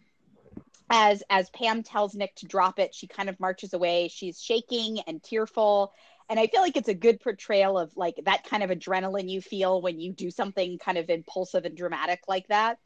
[0.92, 4.10] as as Pam tells Nick to drop it, she kind of marches away.
[4.10, 5.92] She's shaking and tearful,
[6.30, 9.42] and I feel like it's a good portrayal of like that kind of adrenaline you
[9.42, 12.78] feel when you do something kind of impulsive and dramatic like that.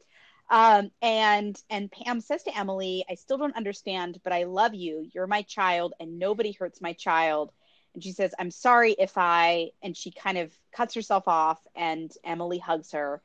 [0.50, 5.06] Um, and and Pam says to Emily, "I still don't understand, but I love you.
[5.12, 7.52] You're my child, and nobody hurts my child
[7.94, 12.12] and she says i'm sorry if i and she kind of cuts herself off and
[12.24, 13.22] emily hugs her.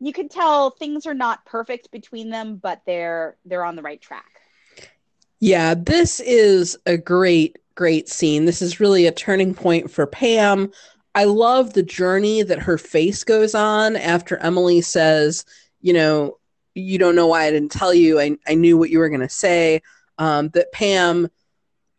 [0.00, 4.00] You can tell things are not perfect between them but they're they're on the right
[4.00, 4.40] track.
[5.40, 8.44] Yeah this is a great great scene.
[8.44, 10.72] This is really a turning point for pam.
[11.14, 15.44] I love the journey that her face goes on after emily says
[15.80, 16.38] you know
[16.74, 18.20] you don't know why i didn't tell you.
[18.20, 19.82] I, I knew what you were going to say
[20.18, 21.28] um, that pam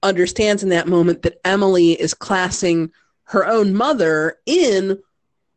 [0.03, 2.91] understands in that moment that Emily is classing
[3.23, 4.99] her own mother in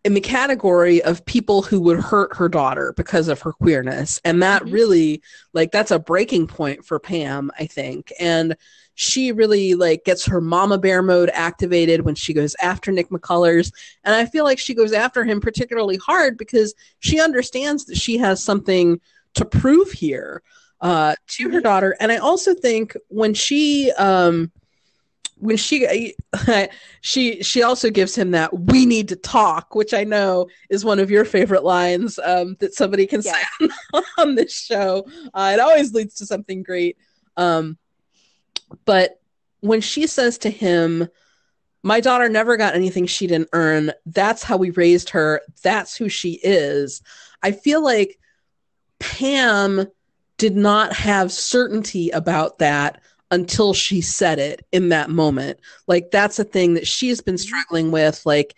[0.05, 4.21] in the category of people who would hurt her daughter because of her queerness.
[4.25, 4.75] And that mm-hmm.
[4.75, 5.23] really
[5.53, 8.13] like that's a breaking point for Pam I think.
[8.19, 8.57] And
[8.95, 13.73] she really like gets her mama bear mode activated when she goes after Nick McCullers.
[14.05, 18.19] And I feel like she goes after him particularly hard because she understands that she
[18.19, 19.01] has something
[19.35, 20.43] to prove here
[20.83, 21.97] uh, to her daughter.
[22.01, 24.51] And I also think when she um,
[25.37, 26.15] when she
[27.01, 31.01] she she also gives him that we need to talk which i know is one
[31.01, 33.43] of your favorite lines um, that somebody can say
[33.93, 35.05] on, on this show.
[35.35, 36.97] Uh, it always leads to something great.
[37.37, 37.77] Um,
[38.85, 39.21] but
[39.61, 41.09] when she says to him
[41.85, 43.93] my daughter never got anything she didn't earn.
[44.07, 45.41] That's how we raised her.
[45.65, 47.03] That's who she is.
[47.43, 48.21] I feel like
[49.01, 49.89] pam
[50.43, 55.61] did not have certainty about that until she said it in that moment.
[55.87, 58.27] Like that's a thing that she's been struggling with.
[58.27, 58.57] Like,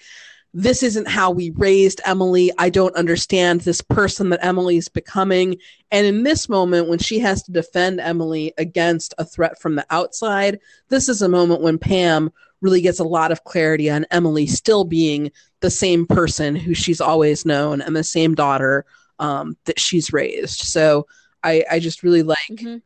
[0.54, 2.50] this isn't how we raised Emily.
[2.56, 5.58] I don't understand this person that Emily's becoming.
[5.90, 9.84] And in this moment, when she has to defend Emily against a threat from the
[9.90, 12.32] outside, this is a moment when Pam
[12.62, 15.30] really gets a lot of clarity on Emily still being
[15.60, 18.86] the same person who she's always known and the same daughter
[19.18, 20.60] um, that she's raised.
[20.60, 21.06] So
[21.44, 22.38] I, I just really like.
[22.50, 22.78] Mm-hmm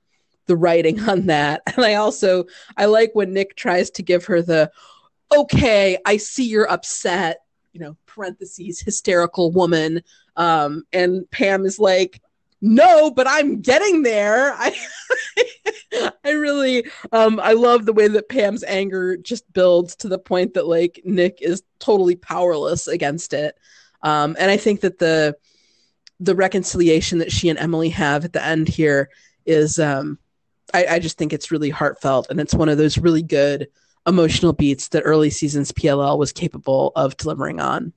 [0.48, 1.62] the writing on that.
[1.66, 2.46] And I also
[2.76, 4.72] I like when Nick tries to give her the
[5.36, 7.40] okay, I see you're upset,
[7.72, 10.02] you know, parentheses hysterical woman.
[10.36, 12.20] Um, and Pam is like,
[12.60, 14.54] no, but I'm getting there.
[14.58, 14.74] I
[16.24, 20.54] I really um I love the way that Pam's anger just builds to the point
[20.54, 23.56] that like Nick is totally powerless against it.
[24.02, 25.36] Um and I think that the
[26.20, 29.10] the reconciliation that she and Emily have at the end here
[29.46, 30.18] is um
[30.74, 33.68] I, I just think it's really heartfelt and it's one of those really good
[34.06, 37.92] emotional beats that early seasons PLL was capable of delivering on.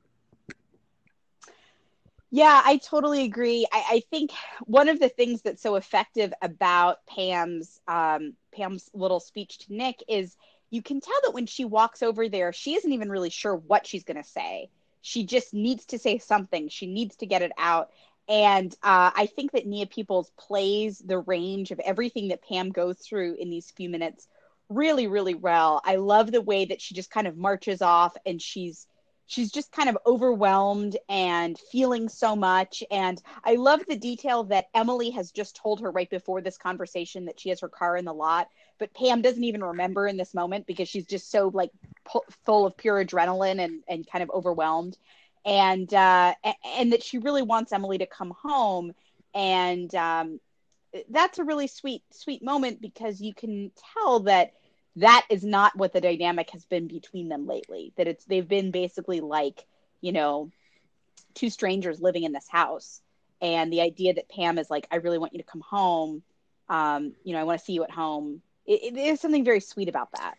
[2.33, 3.65] Yeah, I totally agree.
[3.73, 9.19] I, I, think one of the things that's so effective about Pam's um, Pam's little
[9.19, 10.37] speech to Nick is
[10.69, 13.85] you can tell that when she walks over there, she isn't even really sure what
[13.85, 14.69] she's going to say.
[15.01, 16.69] She just needs to say something.
[16.69, 17.89] She needs to get it out.
[18.29, 22.99] And uh, I think that Nia Peeples plays the range of everything that Pam goes
[22.99, 24.27] through in these few minutes
[24.69, 25.81] really, really well.
[25.83, 28.87] I love the way that she just kind of marches off and she's
[29.31, 32.83] she's just kind of overwhelmed and feeling so much.
[32.91, 37.25] And I love the detail that Emily has just told her right before this conversation
[37.25, 40.33] that she has her car in the lot, but Pam doesn't even remember in this
[40.33, 41.71] moment because she's just so like
[42.45, 44.97] full of pure adrenaline and, and kind of overwhelmed
[45.45, 46.33] and uh,
[46.77, 48.93] and that she really wants Emily to come home,
[49.33, 50.39] and um,
[51.09, 54.53] that's a really sweet sweet moment because you can tell that
[54.97, 57.93] that is not what the dynamic has been between them lately.
[57.97, 59.65] That it's they've been basically like
[60.01, 60.51] you know
[61.33, 63.01] two strangers living in this house,
[63.41, 66.21] and the idea that Pam is like, I really want you to come home.
[66.69, 68.41] Um, you know, I want to see you at home.
[68.65, 70.35] It, it is something very sweet about that.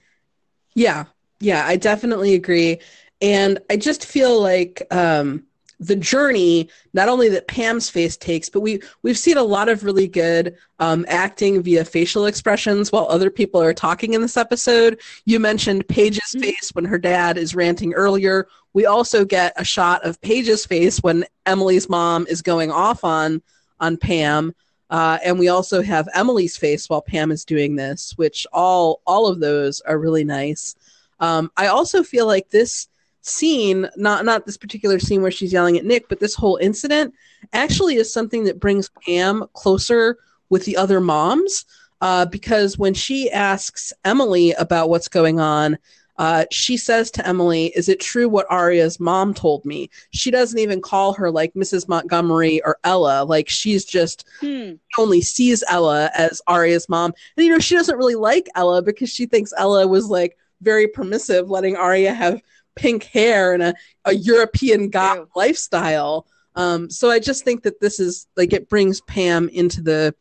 [0.75, 1.07] Yeah,
[1.41, 2.79] yeah, I definitely agree.
[3.23, 5.45] And I just feel like um,
[5.79, 9.85] the journey, not only that Pam's face takes, but we we've seen a lot of
[9.85, 15.01] really good um, acting via facial expressions while other people are talking in this episode.
[15.25, 16.43] You mentioned Paige's mm-hmm.
[16.43, 18.49] face when her dad is ranting earlier.
[18.75, 23.41] We also get a shot of Paige's face when Emily's mom is going off on
[23.81, 24.55] on Pam.
[24.91, 29.27] Uh, and we also have Emily's face while Pam is doing this, which all all
[29.27, 30.75] of those are really nice.
[31.19, 32.89] Um, I also feel like this
[33.23, 37.15] scene, not not this particular scene where she's yelling at Nick, but this whole incident
[37.53, 40.19] actually is something that brings Pam closer
[40.51, 41.65] with the other moms.
[42.01, 45.79] Uh, because when she asks Emily about what's going on,
[46.19, 49.89] uh, she says to Emily, Is it true what Aria's mom told me?
[50.11, 51.89] She doesn't even call her like Mrs.
[51.89, 53.25] Montgomery or Ella.
[53.25, 54.73] Like she's just hmm.
[54.99, 57.13] only sees Ella as Aria's mom.
[57.37, 60.87] And, you know, she doesn't really like Ella because she thinks Ella was like very
[60.87, 62.41] permissive, letting Aria have
[62.75, 63.75] pink hair and a,
[64.05, 66.27] a European goth lifestyle.
[66.55, 70.15] Um, so I just think that this is like it brings Pam into the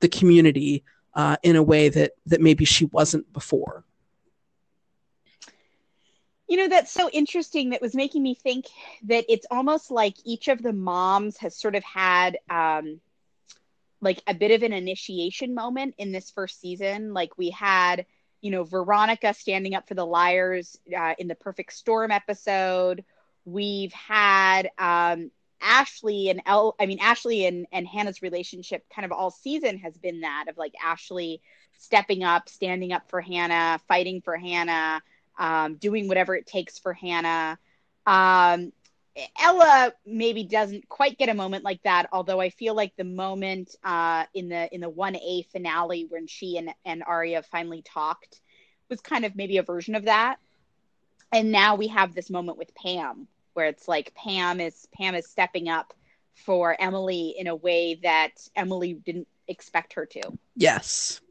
[0.00, 0.84] the community
[1.14, 3.84] uh, in a way that that maybe she wasn't before.
[6.48, 7.70] You know, that's so interesting.
[7.70, 8.66] That was making me think
[9.04, 13.00] that it's almost like each of the moms has sort of had um,
[14.00, 17.12] like a bit of an initiation moment in this first season.
[17.12, 18.06] Like we had
[18.46, 23.04] you know, Veronica standing up for the liars uh, in the Perfect Storm episode.
[23.44, 29.10] We've had um, Ashley and El, I mean, Ashley and, and Hannah's relationship kind of
[29.10, 31.42] all season has been that of like Ashley
[31.76, 35.02] stepping up, standing up for Hannah, fighting for Hannah,
[35.36, 37.58] um, doing whatever it takes for Hannah.
[38.06, 38.72] Um,
[39.40, 43.74] Ella maybe doesn't quite get a moment like that, although I feel like the moment
[43.82, 48.40] uh, in the in the one A finale when she and and Aria finally talked
[48.88, 50.36] was kind of maybe a version of that.
[51.32, 55.26] And now we have this moment with Pam where it's like Pam is Pam is
[55.26, 55.94] stepping up
[56.34, 60.20] for Emily in a way that Emily didn't expect her to.
[60.54, 61.22] Yes.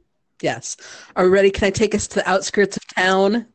[0.41, 0.75] Yes.
[1.15, 1.51] Are we ready?
[1.51, 3.45] Can I take us to the outskirts of town?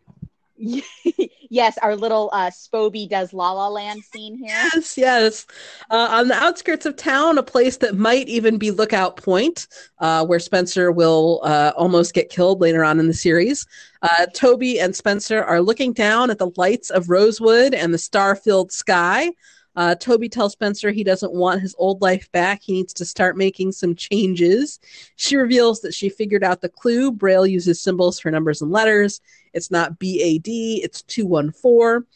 [1.51, 4.49] yes, our little uh, Spoby does La La Land scene here.
[4.75, 5.47] Yes, yes.
[5.91, 9.67] Uh, on the outskirts of town, a place that might even be Lookout Point,
[9.99, 13.67] uh, where Spencer will uh, almost get killed later on in the series.
[14.03, 18.37] Uh, Toby and Spencer are looking down at the lights of Rosewood and the star
[18.37, 19.31] filled sky.
[19.77, 22.61] Uh, Toby tells Spencer he doesn't want his old life back.
[22.63, 24.81] He needs to start making some changes.
[25.17, 27.13] She reveals that she figured out the clue.
[27.13, 29.21] Braille uses symbols for numbers and letters.
[29.53, 32.07] It's not BAD, it's 214.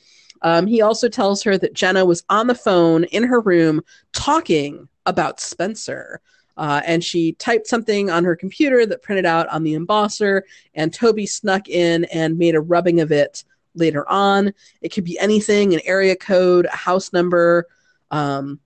[0.42, 3.82] Um, he also tells her that Jenna was on the phone in her room
[4.12, 6.20] talking about Spencer.
[6.56, 10.42] Uh, and she typed something on her computer that printed out on the embosser,
[10.74, 13.42] and Toby snuck in and made a rubbing of it
[13.74, 14.52] later on.
[14.80, 17.66] It could be anything an area code, a house number.
[18.10, 18.60] Um,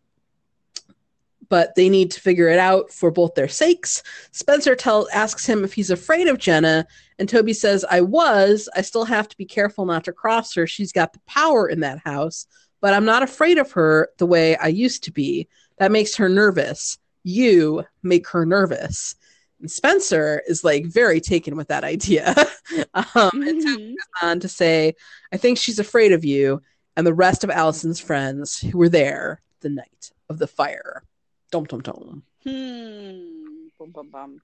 [1.48, 4.02] but they need to figure it out for both their sakes.
[4.32, 6.86] Spencer tell, asks him if he's afraid of Jenna,
[7.18, 8.68] and Toby says, I was.
[8.76, 10.66] I still have to be careful not to cross her.
[10.66, 12.46] She's got the power in that house,
[12.80, 15.48] but I'm not afraid of her the way I used to be.
[15.78, 16.98] That makes her nervous.
[17.24, 19.16] You make her nervous.
[19.60, 22.28] And Spencer is like very taken with that idea.
[22.94, 23.42] um, mm-hmm.
[23.42, 24.94] And so goes on to say,
[25.32, 26.62] I think she's afraid of you
[26.96, 31.02] and the rest of Alison's friends who were there the night of the fire.
[31.50, 32.22] Dum dum dum.
[32.44, 33.68] Hmm.
[33.78, 34.40] Bum, bum, bum.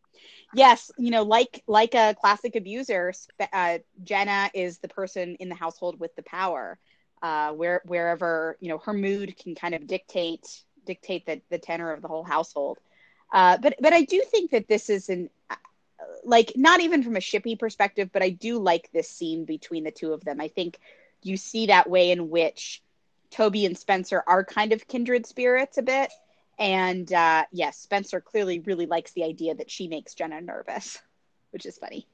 [0.55, 3.13] Yes, you know, like like a classic abuser,
[3.53, 6.79] uh, Jenna is the person in the household with the power,
[7.23, 10.47] uh, where wherever you know her mood can kind of dictate
[10.87, 12.79] dictate the the tenor of the whole household.
[13.33, 15.29] Uh, but but I do think that this is an
[16.25, 19.91] like not even from a shippy perspective, but I do like this scene between the
[19.91, 20.41] two of them.
[20.41, 20.79] I think
[21.23, 22.83] you see that way in which
[23.31, 26.13] Toby and Spencer are kind of kindred spirits a bit.
[26.59, 31.01] And uh, yes, Spencer clearly really likes the idea that she makes Jenna nervous,
[31.51, 32.07] which is funny.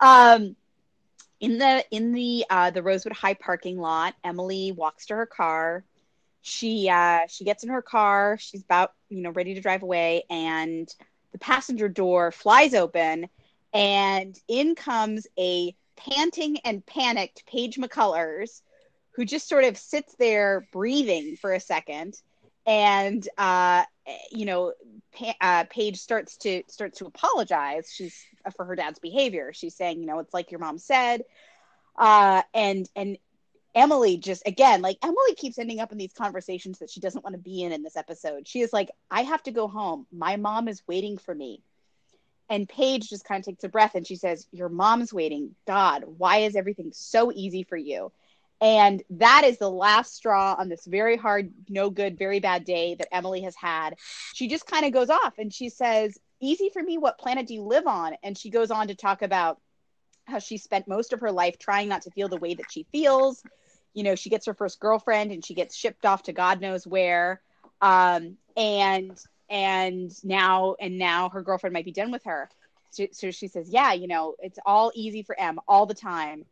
[0.00, 0.56] Um,
[1.40, 5.84] in the in the uh, the Rosewood High parking lot, Emily walks to her car
[6.46, 8.38] she uh, she gets in her car.
[8.38, 10.88] She's about you know ready to drive away, and
[11.32, 13.28] the passenger door flies open,
[13.72, 18.62] and in comes a panting and panicked Paige McCullers,
[19.10, 22.14] who just sort of sits there breathing for a second,
[22.66, 23.84] and uh,
[24.30, 24.72] you know
[25.16, 27.90] pa- uh, Paige starts to starts to apologize.
[27.92, 28.24] She's
[28.56, 29.52] for her dad's behavior.
[29.52, 31.22] She's saying, you know, it's like your mom said.
[31.96, 33.18] Uh, and and
[33.74, 37.34] Emily just again, like Emily keeps ending up in these conversations that she doesn't want
[37.34, 38.46] to be in in this episode.
[38.48, 40.06] She is like, I have to go home.
[40.12, 41.60] My mom is waiting for me.
[42.48, 45.54] And Paige just kind of takes a breath and she says, Your mom's waiting.
[45.66, 48.12] God, why is everything so easy for you?
[48.60, 52.94] And that is the last straw on this very hard, no good, very bad day
[52.94, 53.96] that Emily has had.
[54.32, 57.54] She just kind of goes off and she says, Easy for me, what planet do
[57.54, 58.14] you live on?
[58.22, 59.58] And she goes on to talk about
[60.26, 62.86] how she spent most of her life trying not to feel the way that she
[62.92, 63.42] feels
[63.96, 66.86] you know she gets her first girlfriend and she gets shipped off to god knows
[66.86, 67.40] where
[67.80, 69.18] um, and
[69.48, 72.48] and now and now her girlfriend might be done with her
[72.90, 76.44] so, so she says yeah you know it's all easy for M all the time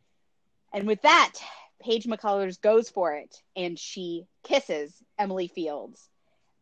[0.72, 1.32] and with that
[1.80, 6.08] paige mccullers goes for it and she kisses emily fields.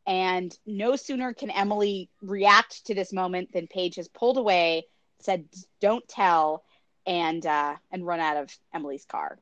[0.07, 4.85] And no sooner can emily react to this moment than paige has pulled away
[5.23, 5.45] said
[5.81, 6.65] don't tell
[7.07, 9.39] and uh, and run out of emily's car.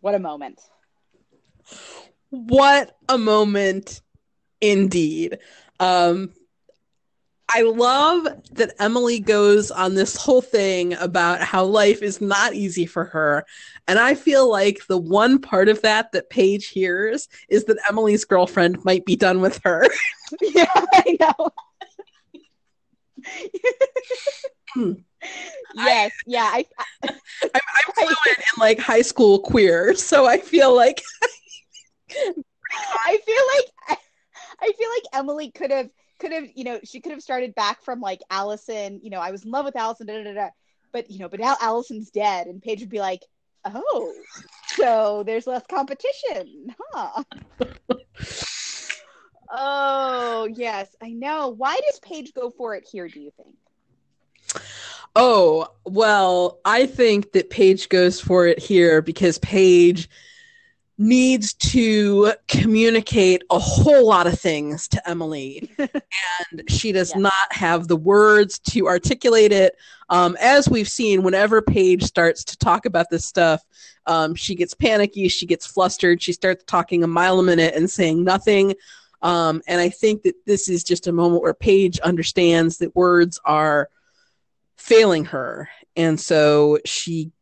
[0.00, 0.60] What a moment.
[2.30, 4.00] What a moment
[4.60, 5.38] indeed.
[5.80, 6.32] Um,
[7.54, 12.84] I love that Emily goes on this whole thing about how life is not easy
[12.84, 13.46] for her.
[13.86, 18.24] And I feel like the one part of that that Paige hears is that Emily's
[18.26, 19.86] girlfriend might be done with her.
[20.42, 21.50] yeah, I know.
[24.74, 24.92] Hmm.
[25.74, 26.50] yes, yeah.
[26.52, 26.66] I,
[27.02, 31.02] I, am fluent in like high school queer, so I feel like
[32.12, 33.98] I feel like
[34.60, 35.88] I feel like Emily could have
[36.18, 39.30] could have you know she could have started back from like Alison you know I
[39.30, 40.48] was in love with Alison da, da, da,
[40.92, 43.22] but you know but now Alison's dead and Paige would be like
[43.64, 44.14] oh
[44.66, 47.22] so there's less competition huh?
[49.50, 51.48] Oh yes I know.
[51.48, 53.56] Why does Paige go for it here do you think?
[55.16, 60.08] Oh, well, I think that Paige goes for it here because Paige
[60.98, 67.22] needs to communicate a whole lot of things to Emily, and she does yeah.
[67.22, 69.76] not have the words to articulate it.
[70.10, 73.62] Um, as we've seen, whenever Paige starts to talk about this stuff,
[74.06, 77.88] um, she gets panicky, she gets flustered, she starts talking a mile a minute and
[77.88, 78.74] saying nothing.
[79.22, 83.38] Um, and I think that this is just a moment where Paige understands that words
[83.44, 83.88] are
[84.76, 85.68] failing her.
[85.96, 87.32] And so she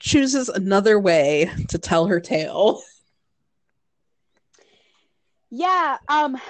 [0.00, 2.82] chooses another way to tell her tale.
[5.50, 6.40] Yeah, um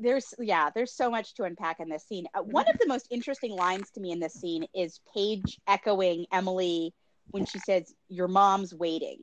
[0.00, 2.26] there's yeah, there's so much to unpack in this scene.
[2.34, 6.26] Uh, one of the most interesting lines to me in this scene is Paige echoing
[6.32, 6.94] Emily
[7.30, 9.18] when she says your mom's waiting.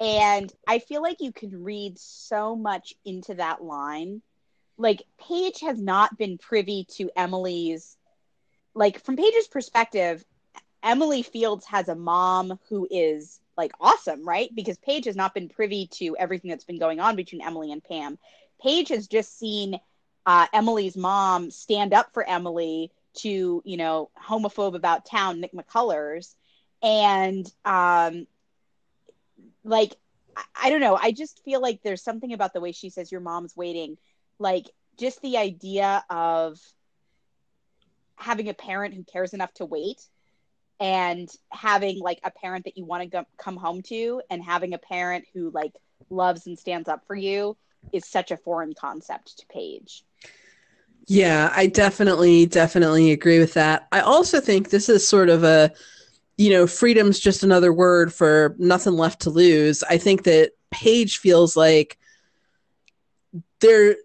[0.00, 4.22] And I feel like you can read so much into that line.
[4.76, 7.96] Like Paige has not been privy to Emily's
[8.74, 10.24] like from Paige's perspective,
[10.82, 14.54] Emily Fields has a mom who is like awesome, right?
[14.54, 17.82] Because Paige has not been privy to everything that's been going on between Emily and
[17.82, 18.18] Pam.
[18.62, 19.78] Paige has just seen
[20.26, 26.34] uh, Emily's mom stand up for Emily to, you know, homophobe about town, Nick McCullers.
[26.82, 28.26] And um,
[29.64, 29.96] like,
[30.36, 30.96] I, I don't know.
[31.00, 33.98] I just feel like there's something about the way she says, Your mom's waiting.
[34.38, 36.60] Like, just the idea of
[38.16, 40.00] having a parent who cares enough to wait
[40.80, 44.74] and having like a parent that you want to go- come home to and having
[44.74, 45.72] a parent who like
[46.10, 47.56] loves and stands up for you
[47.92, 50.04] is such a foreign concept to Paige.
[51.06, 53.88] Yeah, I definitely, definitely agree with that.
[53.92, 55.72] I also think this is sort of a,
[56.36, 59.82] you know, freedom's just another word for nothing left to lose.
[59.82, 61.98] I think that Paige feels like
[63.60, 63.96] there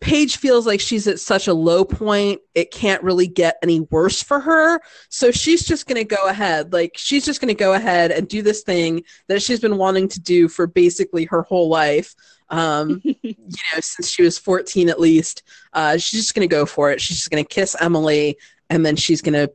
[0.00, 4.22] Paige feels like she's at such a low point, it can't really get any worse
[4.22, 4.80] for her.
[5.08, 6.72] So she's just going to go ahead.
[6.72, 10.08] Like, she's just going to go ahead and do this thing that she's been wanting
[10.08, 12.14] to do for basically her whole life.
[12.50, 15.42] Um, you know, since she was 14 at least.
[15.72, 17.00] Uh, she's just going to go for it.
[17.00, 18.38] She's just going to kiss Emily
[18.70, 19.52] and then she's going to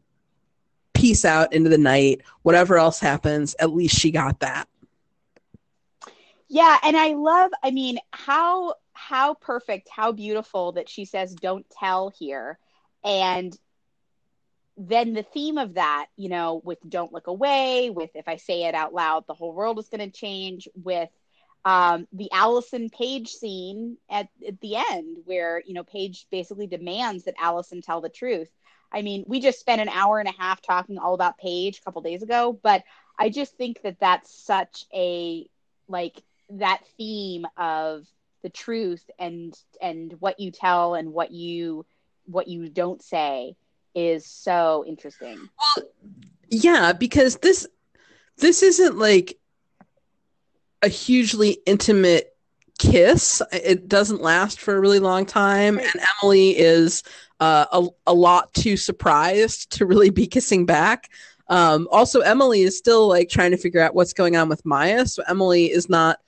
[0.93, 2.21] peace out into the night.
[2.41, 4.67] Whatever else happens, at least she got that.
[6.49, 6.77] Yeah.
[6.83, 8.75] And I love, I mean, how
[9.13, 12.57] how perfect, how beautiful that she says, don't tell here.
[13.03, 13.55] And
[14.75, 18.63] then the theme of that, you know, with don't look away, with if I say
[18.63, 21.11] it out loud, the whole world is going to change, with
[21.63, 27.25] um, the Alison Paige scene at, at the end, where, you know, Paige basically demands
[27.25, 28.49] that Alison tell the truth.
[28.91, 31.83] I mean, we just spent an hour and a half talking all about Paige a
[31.83, 32.83] couple days ago, but
[33.19, 35.47] I just think that that's such a,
[35.87, 36.19] like,
[36.49, 38.07] that theme of
[38.43, 41.85] the truth and and what you tell and what you
[42.25, 43.55] what you don't say
[43.95, 45.37] is so interesting.
[45.77, 45.87] Well,
[46.49, 47.67] yeah, because this
[48.37, 49.39] this isn't like
[50.81, 52.35] a hugely intimate
[52.77, 53.41] kiss.
[53.51, 57.03] It doesn't last for a really long time, and Emily is
[57.39, 61.09] uh, a a lot too surprised to really be kissing back.
[61.47, 65.05] Um, also, Emily is still like trying to figure out what's going on with Maya,
[65.05, 66.19] so Emily is not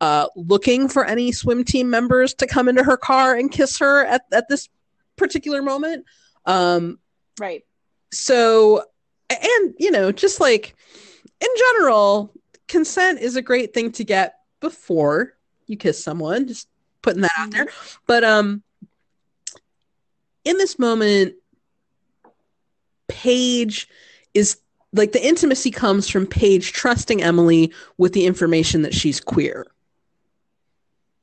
[0.00, 4.04] uh, looking for any swim team members to come into her car and kiss her
[4.04, 4.68] at, at this
[5.16, 6.04] particular moment.
[6.46, 6.98] Um,
[7.40, 7.64] right.
[8.12, 8.84] So,
[9.30, 10.74] and, you know, just like
[11.40, 12.32] in general,
[12.68, 15.34] consent is a great thing to get before
[15.66, 16.68] you kiss someone, just
[17.02, 17.66] putting that out there.
[17.66, 17.96] Mm-hmm.
[18.06, 18.62] But, um,
[20.44, 21.34] in this moment,
[23.08, 23.88] Paige
[24.32, 24.58] is
[24.92, 29.66] like the intimacy comes from Paige trusting Emily with the information that she's queer.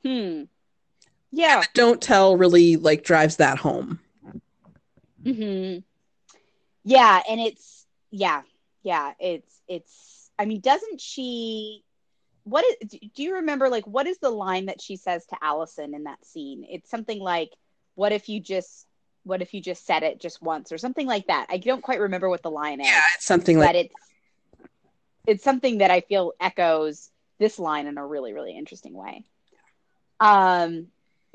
[0.05, 0.43] Hmm.
[1.31, 1.63] Yeah.
[1.73, 3.99] don't tell really like drives that home.
[5.23, 5.77] Hmm.
[6.83, 8.43] Yeah, and it's yeah,
[8.83, 9.13] yeah.
[9.19, 10.29] It's it's.
[10.37, 11.83] I mean, doesn't she?
[12.43, 12.89] What is?
[13.15, 16.23] Do you remember like what is the line that she says to Alison in that
[16.23, 16.65] scene?
[16.69, 17.49] It's something like,
[17.95, 18.87] "What if you just."
[19.23, 21.47] What if you just said it just once or something like that?
[21.49, 22.85] I don't quite remember what the line is.
[22.85, 23.95] Yeah, it's something like but it's
[25.25, 27.09] it's something that I feel echoes
[27.39, 29.25] this line in a really, really interesting way.
[30.19, 30.87] Um,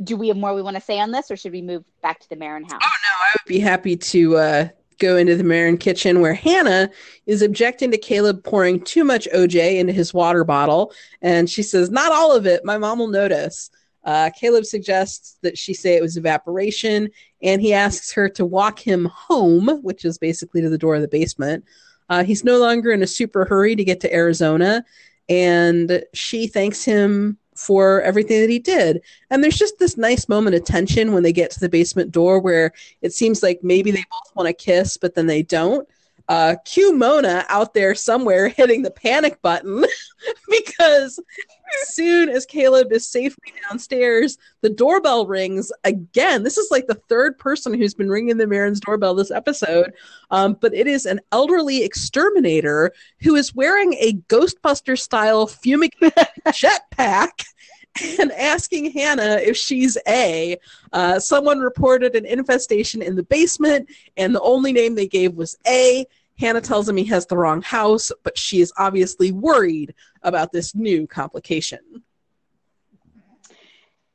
[0.02, 2.20] do we have more we want to say on this, or should we move back
[2.20, 2.81] to the Marin house?
[2.82, 6.90] Oh no, I would be happy to uh, go into the Marin kitchen where Hannah
[7.27, 11.90] is objecting to Caleb pouring too much OJ into his water bottle, and she says,
[11.90, 12.65] "Not all of it.
[12.65, 13.70] My mom will notice."
[14.02, 17.11] Uh, Caleb suggests that she say it was evaporation,
[17.43, 21.02] and he asks her to walk him home, which is basically to the door of
[21.02, 21.65] the basement.
[22.09, 24.82] Uh, he's no longer in a super hurry to get to Arizona,
[25.28, 29.03] and she thanks him for everything that he did.
[29.28, 32.41] And there's just this nice moment of tension when they get to the basement door
[32.41, 32.73] where
[33.03, 35.87] it seems like maybe they both want to kiss, but then they don't.
[36.31, 39.85] Uh, cue Mona out there somewhere hitting the panic button
[40.48, 41.19] because
[41.82, 46.44] as soon as Caleb is safely downstairs, the doorbell rings again.
[46.44, 49.93] This is like the third person who's been ringing the Marin's doorbell this episode,
[50.31, 52.93] um, but it is an elderly exterminator
[53.23, 56.12] who is wearing a Ghostbuster style fumigated
[56.47, 57.44] jetpack
[58.20, 60.57] and asking Hannah if she's A.
[60.93, 65.59] Uh, someone reported an infestation in the basement, and the only name they gave was
[65.66, 66.07] A.
[66.41, 70.75] Hannah tells him he has the wrong house, but she is obviously worried about this
[70.75, 71.81] new complication.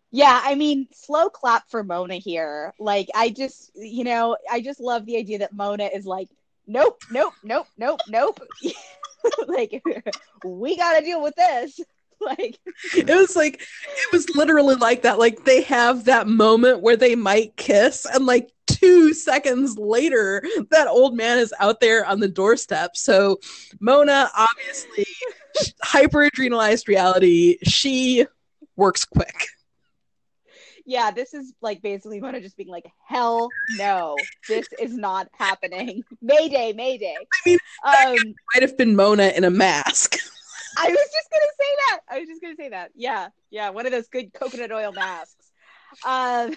[0.10, 2.74] Yeah, I mean, slow clap for Mona here.
[2.80, 6.30] Like, I just, you know, I just love the idea that Mona is like,
[6.66, 8.40] nope, nope, nope, nope, nope.
[9.48, 9.84] like,
[10.44, 11.80] we got to deal with this.
[12.26, 12.58] Like,
[12.96, 15.20] it was like, it was literally like that.
[15.20, 20.88] Like, they have that moment where they might kiss, and like two seconds later, that
[20.88, 22.98] old man is out there on the doorstep.
[22.98, 23.40] So,
[23.80, 25.06] Mona, obviously,
[25.84, 28.26] hyper adrenalized reality, she
[28.76, 29.48] works quick
[30.86, 34.16] yeah, this is like basically Mona just being like, hell no,
[34.48, 36.04] this is not happening.
[36.22, 37.16] Mayday, Mayday.
[37.18, 40.18] I mean, um, might have been Mona in a mask.
[40.78, 42.00] I was just gonna say that.
[42.10, 42.92] I was just gonna say that.
[42.96, 45.52] Yeah, yeah, one of those good coconut oil masks.
[46.06, 46.56] Um,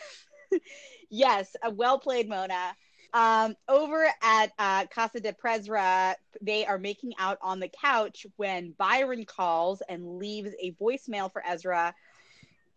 [1.11, 2.75] yes, a well played Mona.
[3.15, 8.75] Um, over at uh, Casa de Prezra, they are making out on the couch when
[8.77, 11.95] Byron calls and leaves a voicemail for Ezra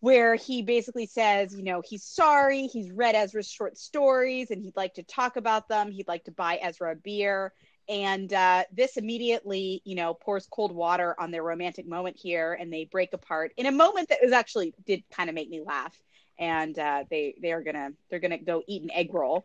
[0.01, 4.76] where he basically says, you know, he's sorry, he's read Ezra's short stories and he'd
[4.76, 5.91] like to talk about them.
[5.91, 7.53] He'd like to buy Ezra a beer.
[7.91, 12.72] And uh, this immediately, you know, pours cold water on their romantic moment here, and
[12.72, 15.93] they break apart in a moment that was actually did kind of make me laugh.
[16.39, 19.43] And uh, they they are gonna they're gonna go eat an egg roll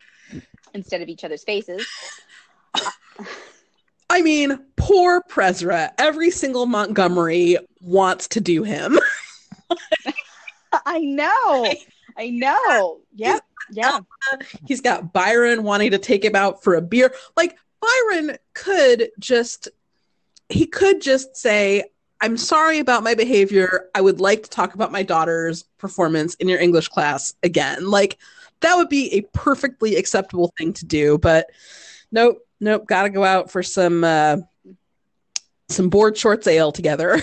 [0.73, 1.85] instead of each other's faces.
[4.09, 5.91] I mean, poor Prezra.
[5.97, 8.97] Every single Montgomery wants to do him.
[10.85, 11.73] I know.
[12.17, 13.01] I know.
[13.15, 13.41] Yep.
[13.71, 13.99] Yeah.
[14.65, 17.13] He's got Byron wanting to take him out for a beer.
[17.35, 19.69] Like Byron could just
[20.49, 21.83] he could just say,
[22.21, 23.89] I'm sorry about my behavior.
[23.93, 27.89] I would like to talk about my daughter's performance in your English class again.
[27.89, 28.17] Like
[28.61, 31.47] that would be a perfectly acceptable thing to do, but
[32.11, 34.37] nope, nope, got to go out for some uh
[35.69, 37.21] some board shorts ale together.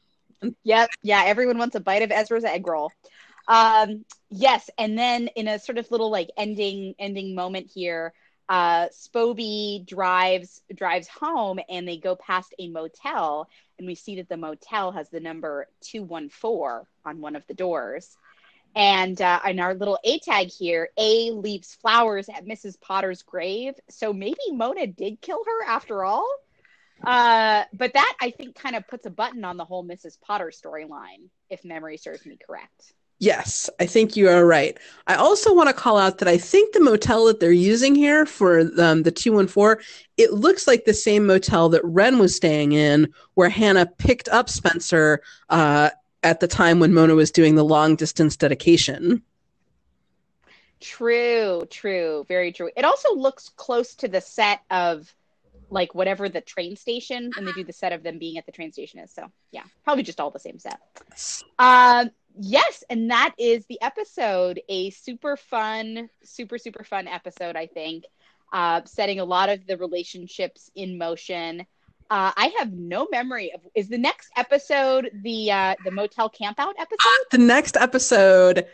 [0.64, 0.90] yep.
[1.02, 1.22] Yeah.
[1.26, 2.90] Everyone wants a bite of Ezra's egg roll.
[3.48, 4.68] Um, yes.
[4.76, 8.12] And then in a sort of little like ending, ending moment here,
[8.48, 13.48] uh, Spoby drives, drives home and they go past a motel
[13.78, 18.16] and we see that the motel has the number 214 on one of the doors.
[18.74, 22.78] And uh, in our little A tag here, A leaves flowers at Mrs.
[22.80, 23.74] Potter's grave.
[23.88, 26.28] So maybe Mona did kill her after all.
[27.04, 30.20] Uh, but that I think kind of puts a button on the whole Mrs.
[30.20, 32.92] Potter storyline, if memory serves me correct.
[33.18, 34.76] Yes, I think you are right.
[35.06, 38.26] I also want to call out that I think the motel that they're using here
[38.26, 39.82] for um, the 214,
[40.18, 44.50] it looks like the same motel that Wren was staying in, where Hannah picked up
[44.50, 45.90] Spencer uh,
[46.22, 49.22] at the time when Mona was doing the long distance dedication.
[50.80, 52.70] True, true, very true.
[52.76, 55.12] It also looks close to the set of
[55.70, 58.52] like whatever the train station and they do the set of them being at the
[58.52, 59.10] train station is.
[59.10, 60.80] So yeah, probably just all the same set.
[61.58, 64.60] Um, yes, and that is the episode.
[64.68, 67.56] A super fun, super super fun episode.
[67.56, 68.04] I think,
[68.52, 71.60] uh, setting a lot of the relationships in motion.
[72.08, 73.60] Uh, I have no memory of.
[73.74, 77.26] Is the next episode the uh, the motel campout episode?
[77.30, 78.66] the next episode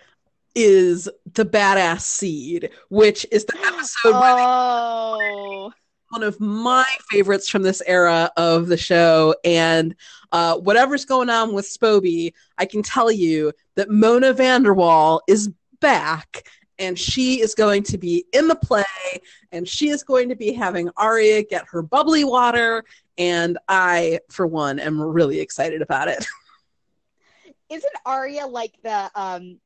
[0.55, 4.13] is the badass seed, which is the episode.
[4.15, 5.73] oh
[6.13, 9.35] one of my favorites from this era of the show.
[9.45, 9.95] And
[10.31, 16.47] uh, whatever's going on with Spoby, I can tell you that Mona Vanderwaal is back
[16.79, 18.85] and she is going to be in the play
[19.53, 22.85] and she is going to be having Aria get her bubbly water.
[23.17, 26.27] And I, for one, am really excited about it.
[27.71, 29.59] Isn't Aria like the um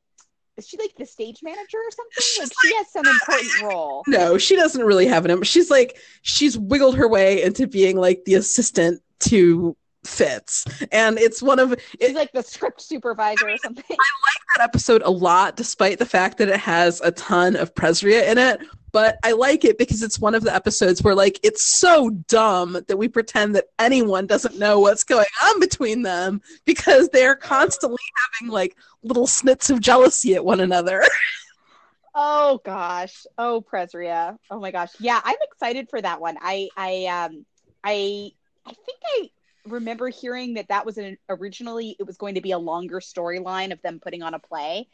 [0.57, 2.23] is she like the stage manager or something?
[2.39, 4.03] Like she has some important role.
[4.07, 5.43] No, she doesn't really have an.
[5.43, 11.43] She's like she's wiggled her way into being like the assistant to Fitz, and it's
[11.43, 13.83] one of it's like the script supervisor or something.
[13.89, 17.73] I like that episode a lot, despite the fact that it has a ton of
[17.75, 18.61] Presria in it.
[18.97, 22.83] But I like it because it's one of the episodes where like it's so dumb
[22.87, 28.01] that we pretend that anyone doesn't know what's going on between them because they're constantly
[28.39, 31.03] having like little snits of jealousy at one another.
[32.15, 33.27] oh gosh.
[33.37, 34.39] Oh Presria.
[34.49, 34.89] Oh my gosh.
[34.99, 36.35] Yeah, I'm excited for that one.
[36.41, 37.45] I I um
[37.83, 38.31] I
[38.65, 39.29] I think I
[39.67, 43.71] remember hearing that that was an originally it was going to be a longer storyline
[43.71, 44.87] of them putting on a play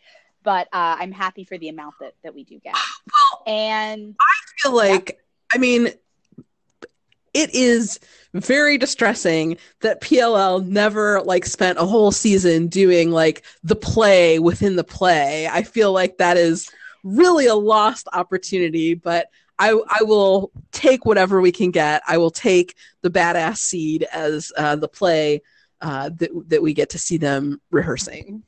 [0.43, 2.75] but uh, i'm happy for the amount that that we do get
[3.45, 5.55] and i feel like yeah.
[5.55, 5.89] i mean
[7.33, 7.99] it is
[8.33, 14.75] very distressing that PLL never like spent a whole season doing like the play within
[14.75, 15.47] the play.
[15.47, 16.69] I feel like that is
[17.03, 19.27] really a lost opportunity, but
[19.59, 22.01] I, I will take whatever we can get.
[22.07, 25.41] I will take the badass seed as uh, the play
[25.81, 28.43] uh, that that we get to see them rehearsing.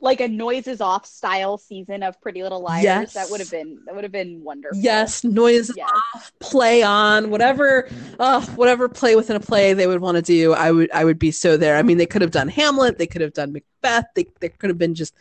[0.00, 2.84] Like a noises off style season of Pretty Little Liars.
[2.84, 3.14] Yes.
[3.14, 4.78] That would have been that would have been wonderful.
[4.78, 5.90] Yes, noises yes.
[6.14, 7.88] off, play on, whatever
[8.20, 10.52] uh, whatever play within a play they would want to do.
[10.52, 11.76] I would I would be so there.
[11.76, 14.70] I mean, they could have done Hamlet, they could have done Macbeth, they they could
[14.70, 15.14] have been just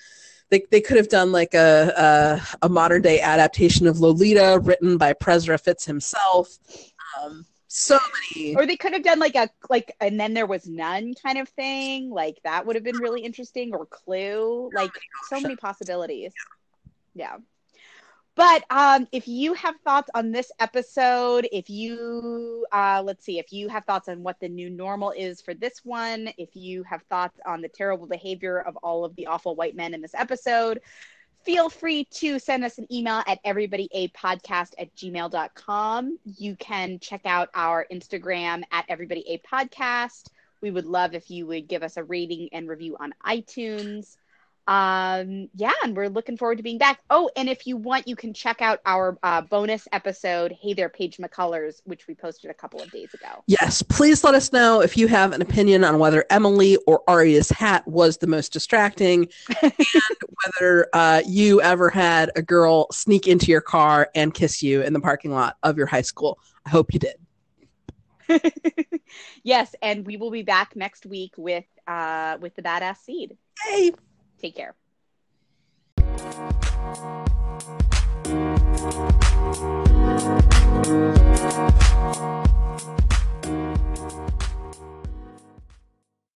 [0.50, 4.98] they, they could have done like a, a, a modern day adaptation of Lolita written
[4.98, 6.58] by Prezra Fitz himself.
[7.22, 7.46] Um,
[7.78, 8.00] so
[8.36, 8.56] many.
[8.56, 11.48] or they could have done like a like and then there was none kind of
[11.50, 12.10] thing.
[12.10, 14.70] Like that would have been really interesting or clue.
[14.74, 14.92] Like
[15.30, 16.34] so many possibilities.
[17.14, 17.38] Yeah.
[18.36, 23.52] But um, if you have thoughts on this episode, if you, uh, let's see, if
[23.52, 27.02] you have thoughts on what the new normal is for this one, if you have
[27.10, 30.82] thoughts on the terrible behavior of all of the awful white men in this episode,
[31.48, 36.20] feel free to send us an email at everybodyapodcast at gmail.com.
[36.26, 40.28] You can check out our Instagram at everybodyapodcast.
[40.60, 44.18] We would love if you would give us a rating and review on iTunes
[44.68, 47.00] um yeah and we're looking forward to being back.
[47.10, 50.90] Oh and if you want you can check out our uh, bonus episode hey there
[50.90, 53.44] paige mccullers which we posted a couple of days ago.
[53.48, 57.50] Yes please let us know if you have an opinion on whether emily or aria's
[57.50, 59.28] hat was the most distracting
[59.62, 59.74] and
[60.44, 64.94] whether uh, you ever had a girl sneak into your car and kiss you in
[64.94, 66.40] the parking lot of your high school.
[66.66, 67.16] I hope you did.
[69.44, 73.38] Yes and we will be back next week with uh with the badass seed.
[73.66, 73.94] Yay!
[74.40, 74.76] Take care.